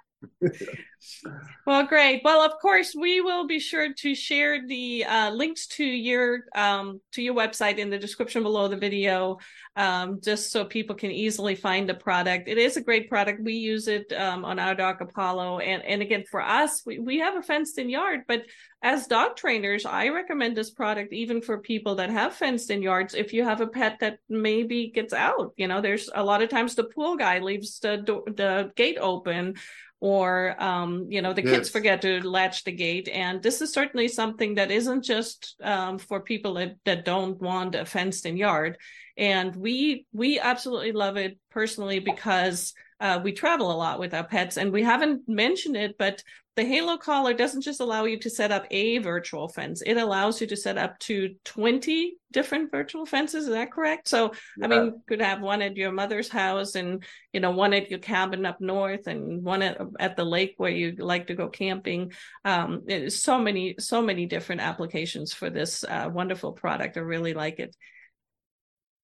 well, 1.66 1.86
great. 1.86 2.22
Well, 2.24 2.40
of 2.40 2.52
course, 2.60 2.94
we 2.94 3.20
will 3.20 3.46
be 3.46 3.58
sure 3.58 3.92
to 3.92 4.14
share 4.14 4.66
the 4.66 5.04
uh, 5.04 5.30
links 5.30 5.66
to 5.68 5.84
your 5.84 6.40
um, 6.54 7.00
to 7.12 7.22
your 7.22 7.34
website 7.34 7.78
in 7.78 7.90
the 7.90 7.98
description 7.98 8.42
below 8.42 8.68
the 8.68 8.76
video, 8.76 9.38
um, 9.76 10.20
just 10.22 10.52
so 10.52 10.64
people 10.64 10.94
can 10.94 11.10
easily 11.10 11.54
find 11.54 11.88
the 11.88 11.94
product. 11.94 12.48
It 12.48 12.58
is 12.58 12.76
a 12.76 12.82
great 12.82 13.08
product. 13.08 13.42
We 13.42 13.54
use 13.54 13.88
it 13.88 14.12
um, 14.12 14.44
on 14.44 14.58
our 14.58 14.74
dog 14.74 15.00
Apollo, 15.00 15.60
and 15.60 15.82
and 15.84 16.02
again 16.02 16.24
for 16.30 16.42
us, 16.42 16.82
we 16.84 16.98
we 16.98 17.18
have 17.18 17.36
a 17.36 17.42
fenced 17.42 17.78
in 17.78 17.88
yard, 17.88 18.22
but 18.28 18.44
as 18.82 19.06
dog 19.06 19.36
trainers, 19.36 19.84
I 19.84 20.08
recommend 20.08 20.56
this 20.56 20.70
product 20.70 21.12
even 21.12 21.42
for 21.42 21.58
people 21.58 21.96
that 21.96 22.08
have 22.08 22.34
fenced 22.34 22.70
in 22.70 22.82
yards. 22.82 23.14
If 23.14 23.34
you 23.34 23.44
have 23.44 23.60
a 23.60 23.66
pet 23.66 23.98
that 24.00 24.18
maybe 24.28 24.88
gets 24.88 25.12
out, 25.12 25.52
you 25.56 25.68
know, 25.68 25.82
there's 25.82 26.08
a 26.14 26.24
lot 26.24 26.40
of 26.40 26.48
times 26.48 26.74
the 26.74 26.84
pool 26.84 27.16
guy 27.16 27.40
leaves 27.40 27.78
the 27.80 27.98
door, 27.98 28.24
the 28.26 28.72
gate 28.76 28.96
open 28.98 29.56
or 30.00 30.56
um, 30.62 31.06
you 31.08 31.22
know 31.22 31.32
the 31.32 31.44
yes. 31.44 31.54
kids 31.54 31.68
forget 31.70 32.02
to 32.02 32.26
latch 32.26 32.64
the 32.64 32.72
gate 32.72 33.08
and 33.12 33.42
this 33.42 33.60
is 33.60 33.72
certainly 33.72 34.08
something 34.08 34.54
that 34.54 34.70
isn't 34.70 35.04
just 35.04 35.56
um, 35.62 35.98
for 35.98 36.20
people 36.20 36.54
that, 36.54 36.74
that 36.84 37.04
don't 37.04 37.40
want 37.40 37.74
a 37.74 37.84
fenced 37.84 38.26
in 38.26 38.36
yard 38.36 38.78
and 39.16 39.54
we 39.54 40.06
we 40.12 40.40
absolutely 40.40 40.92
love 40.92 41.16
it 41.16 41.38
personally 41.50 41.98
because 41.98 42.72
uh, 43.00 43.20
we 43.22 43.32
travel 43.32 43.70
a 43.70 43.76
lot 43.76 43.98
with 43.98 44.14
our 44.14 44.24
pets, 44.24 44.56
and 44.56 44.72
we 44.72 44.82
haven't 44.82 45.28
mentioned 45.28 45.76
it, 45.76 45.96
but 45.98 46.22
the 46.56 46.64
Halo 46.64 46.98
collar 46.98 47.32
doesn't 47.32 47.62
just 47.62 47.80
allow 47.80 48.04
you 48.04 48.18
to 48.18 48.28
set 48.28 48.52
up 48.52 48.66
a 48.70 48.98
virtual 48.98 49.48
fence; 49.48 49.82
it 49.82 49.96
allows 49.96 50.40
you 50.40 50.46
to 50.48 50.56
set 50.56 50.76
up 50.76 50.98
to 51.00 51.34
twenty 51.44 52.16
different 52.32 52.70
virtual 52.70 53.06
fences. 53.06 53.44
Is 53.44 53.50
that 53.50 53.72
correct? 53.72 54.08
So, 54.08 54.32
yeah. 54.58 54.64
I 54.64 54.68
mean, 54.68 54.84
you 54.84 55.02
could 55.08 55.22
have 55.22 55.40
one 55.40 55.62
at 55.62 55.76
your 55.76 55.92
mother's 55.92 56.28
house, 56.28 56.74
and 56.74 57.02
you 57.32 57.40
know, 57.40 57.52
one 57.52 57.72
at 57.72 57.90
your 57.90 58.00
cabin 58.00 58.44
up 58.44 58.60
north, 58.60 59.06
and 59.06 59.42
one 59.42 59.62
at, 59.62 59.80
at 59.98 60.16
the 60.16 60.24
lake 60.24 60.54
where 60.58 60.70
you 60.70 60.94
like 60.98 61.28
to 61.28 61.34
go 61.34 61.48
camping. 61.48 62.12
Um, 62.44 62.82
so 63.08 63.38
many, 63.38 63.76
so 63.78 64.02
many 64.02 64.26
different 64.26 64.60
applications 64.60 65.32
for 65.32 65.48
this 65.48 65.84
uh, 65.84 66.10
wonderful 66.12 66.52
product. 66.52 66.96
I 66.96 67.00
really 67.00 67.32
like 67.32 67.58
it 67.58 67.74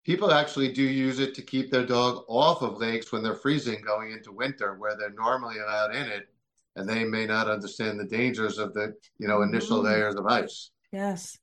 people 0.06 0.30
actually 0.30 0.72
do 0.72 0.84
use 0.84 1.18
it 1.18 1.34
to 1.34 1.42
keep 1.42 1.68
their 1.68 1.84
dog 1.84 2.24
off 2.28 2.62
of 2.62 2.78
lakes 2.78 3.10
when 3.10 3.24
they're 3.24 3.34
freezing 3.34 3.82
going 3.84 4.12
into 4.12 4.30
winter 4.30 4.76
where 4.78 4.96
they're 4.96 5.10
normally 5.10 5.58
allowed 5.58 5.94
in 5.96 6.06
it 6.06 6.28
and 6.76 6.88
they 6.88 7.04
may 7.04 7.26
not 7.26 7.50
understand 7.50 7.98
the 7.98 8.04
dangers 8.04 8.56
of 8.58 8.72
the 8.72 8.94
you 9.18 9.26
know 9.26 9.42
initial 9.42 9.78
mm-hmm. 9.78 9.88
layers 9.88 10.14
of 10.14 10.24
ice. 10.26 10.70
Yes. 10.92 11.36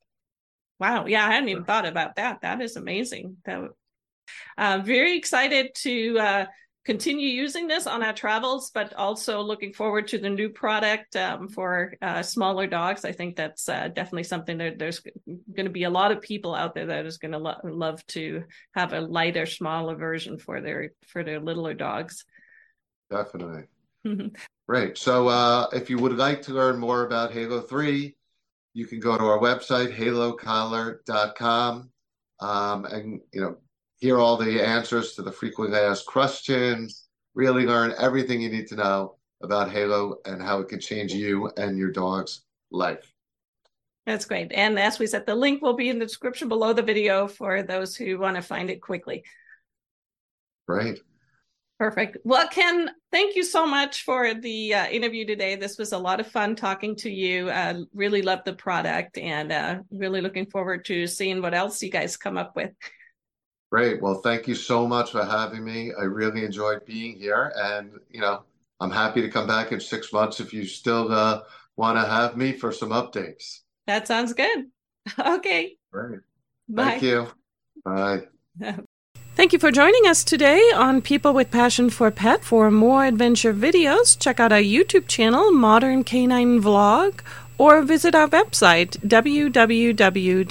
Wow. 0.80 1.06
Yeah 1.06 1.26
i 1.26 1.30
hadn't 1.30 1.50
even 1.50 1.64
thought 1.64 1.86
about 1.86 2.16
that. 2.16 2.40
That 2.40 2.62
is 2.62 2.76
amazing. 2.76 3.36
That 3.44 3.68
uh, 4.56 4.80
very 4.82 5.18
excited 5.18 5.74
to 5.82 6.18
uh, 6.18 6.46
continue 6.84 7.28
using 7.28 7.66
this 7.66 7.86
on 7.86 8.02
our 8.02 8.12
travels, 8.12 8.70
but 8.70 8.92
also 8.94 9.40
looking 9.40 9.72
forward 9.72 10.08
to 10.08 10.18
the 10.18 10.28
new 10.28 10.50
product 10.50 11.16
um, 11.16 11.48
for 11.48 11.94
uh, 12.02 12.22
smaller 12.22 12.66
dogs. 12.66 13.04
I 13.04 13.12
think 13.12 13.36
that's 13.36 13.68
uh, 13.68 13.88
definitely 13.88 14.24
something 14.24 14.58
that 14.58 14.78
there's 14.78 15.00
going 15.00 15.66
to 15.66 15.70
be 15.70 15.84
a 15.84 15.90
lot 15.90 16.12
of 16.12 16.20
people 16.20 16.54
out 16.54 16.74
there 16.74 16.86
that 16.86 17.06
is 17.06 17.18
going 17.18 17.32
to 17.32 17.38
lo- 17.38 17.60
love 17.64 18.04
to 18.08 18.44
have 18.74 18.92
a 18.92 19.00
lighter, 19.00 19.46
smaller 19.46 19.96
version 19.96 20.38
for 20.38 20.60
their 20.60 20.90
for 21.06 21.24
their 21.24 21.40
littler 21.40 21.74
dogs. 21.74 22.24
Definitely. 23.10 23.64
Great. 24.68 24.98
So, 24.98 25.28
uh, 25.28 25.66
if 25.72 25.88
you 25.88 25.98
would 25.98 26.16
like 26.16 26.42
to 26.42 26.52
learn 26.52 26.78
more 26.78 27.06
about 27.06 27.32
Halo 27.32 27.60
Three, 27.62 28.16
you 28.74 28.86
can 28.86 29.00
go 29.00 29.16
to 29.16 29.24
our 29.24 29.38
website 29.38 29.96
halocollar.com 29.96 31.90
um, 32.40 32.84
and 32.84 33.20
you 33.32 33.40
know 33.40 33.56
hear 34.04 34.18
all 34.18 34.36
the 34.36 34.62
answers 34.62 35.14
to 35.14 35.22
the 35.22 35.32
frequently 35.32 35.78
asked 35.78 36.04
questions, 36.04 37.06
really 37.34 37.64
learn 37.64 37.94
everything 37.98 38.38
you 38.38 38.50
need 38.50 38.66
to 38.66 38.76
know 38.76 39.16
about 39.42 39.70
Halo 39.70 40.16
and 40.26 40.42
how 40.42 40.60
it 40.60 40.68
can 40.68 40.78
change 40.78 41.14
you 41.14 41.50
and 41.56 41.78
your 41.78 41.90
dog's 41.90 42.42
life. 42.70 43.10
That's 44.04 44.26
great. 44.26 44.52
And 44.52 44.78
as 44.78 44.98
we 44.98 45.06
said, 45.06 45.24
the 45.24 45.34
link 45.34 45.62
will 45.62 45.72
be 45.72 45.88
in 45.88 45.98
the 45.98 46.04
description 46.04 46.50
below 46.50 46.74
the 46.74 46.82
video 46.82 47.26
for 47.26 47.62
those 47.62 47.96
who 47.96 48.18
want 48.18 48.36
to 48.36 48.42
find 48.42 48.68
it 48.68 48.82
quickly. 48.82 49.24
Great. 50.68 50.98
Perfect. 51.78 52.18
Well, 52.24 52.46
Ken, 52.48 52.90
thank 53.10 53.36
you 53.36 53.42
so 53.42 53.66
much 53.66 54.04
for 54.04 54.34
the 54.34 54.74
uh, 54.74 54.86
interview 54.88 55.24
today. 55.24 55.56
This 55.56 55.78
was 55.78 55.92
a 55.92 55.98
lot 55.98 56.20
of 56.20 56.26
fun 56.26 56.56
talking 56.56 56.94
to 56.96 57.10
you. 57.10 57.48
Uh, 57.48 57.84
really 57.94 58.20
love 58.20 58.40
the 58.44 58.52
product 58.52 59.16
and 59.16 59.50
uh, 59.50 59.78
really 59.90 60.20
looking 60.20 60.44
forward 60.44 60.84
to 60.84 61.06
seeing 61.06 61.40
what 61.40 61.54
else 61.54 61.82
you 61.82 61.90
guys 61.90 62.18
come 62.18 62.36
up 62.36 62.54
with. 62.54 62.72
Great. 63.74 64.00
Well, 64.00 64.14
thank 64.14 64.46
you 64.46 64.54
so 64.54 64.86
much 64.86 65.10
for 65.10 65.24
having 65.24 65.64
me. 65.64 65.92
I 66.00 66.04
really 66.04 66.44
enjoyed 66.44 66.86
being 66.86 67.16
here. 67.16 67.52
And, 67.56 67.98
you 68.08 68.20
know, 68.20 68.44
I'm 68.78 68.92
happy 68.92 69.20
to 69.20 69.28
come 69.28 69.48
back 69.48 69.72
in 69.72 69.80
six 69.80 70.12
months 70.12 70.38
if 70.38 70.54
you 70.54 70.64
still 70.64 71.10
uh, 71.12 71.40
want 71.74 71.98
to 71.98 72.04
have 72.06 72.36
me 72.36 72.52
for 72.52 72.70
some 72.70 72.90
updates. 72.90 73.62
That 73.88 74.06
sounds 74.06 74.32
good. 74.32 74.66
Okay. 75.18 75.76
Great. 75.92 76.20
Bye. 76.68 76.84
Thank 76.84 77.02
you. 77.02 77.26
Bye. 77.84 78.28
Thank 79.34 79.52
you 79.52 79.58
for 79.58 79.72
joining 79.72 80.06
us 80.06 80.22
today 80.22 80.70
on 80.72 81.02
People 81.02 81.32
with 81.34 81.50
Passion 81.50 81.90
for 81.90 82.12
Pet. 82.12 82.44
For 82.44 82.70
more 82.70 83.04
adventure 83.04 83.52
videos, 83.52 84.16
check 84.16 84.38
out 84.38 84.52
our 84.52 84.60
YouTube 84.60 85.08
channel, 85.08 85.50
Modern 85.50 86.04
Canine 86.04 86.62
Vlog, 86.62 87.22
or 87.58 87.82
visit 87.82 88.14
our 88.14 88.28
website, 88.28 88.98
www.mcs.dog. 89.04 90.44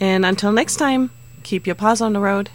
And 0.00 0.24
until 0.24 0.52
next 0.52 0.76
time, 0.76 1.10
keep 1.42 1.66
your 1.66 1.76
paws 1.76 2.00
on 2.00 2.12
the 2.14 2.20
road. 2.20 2.50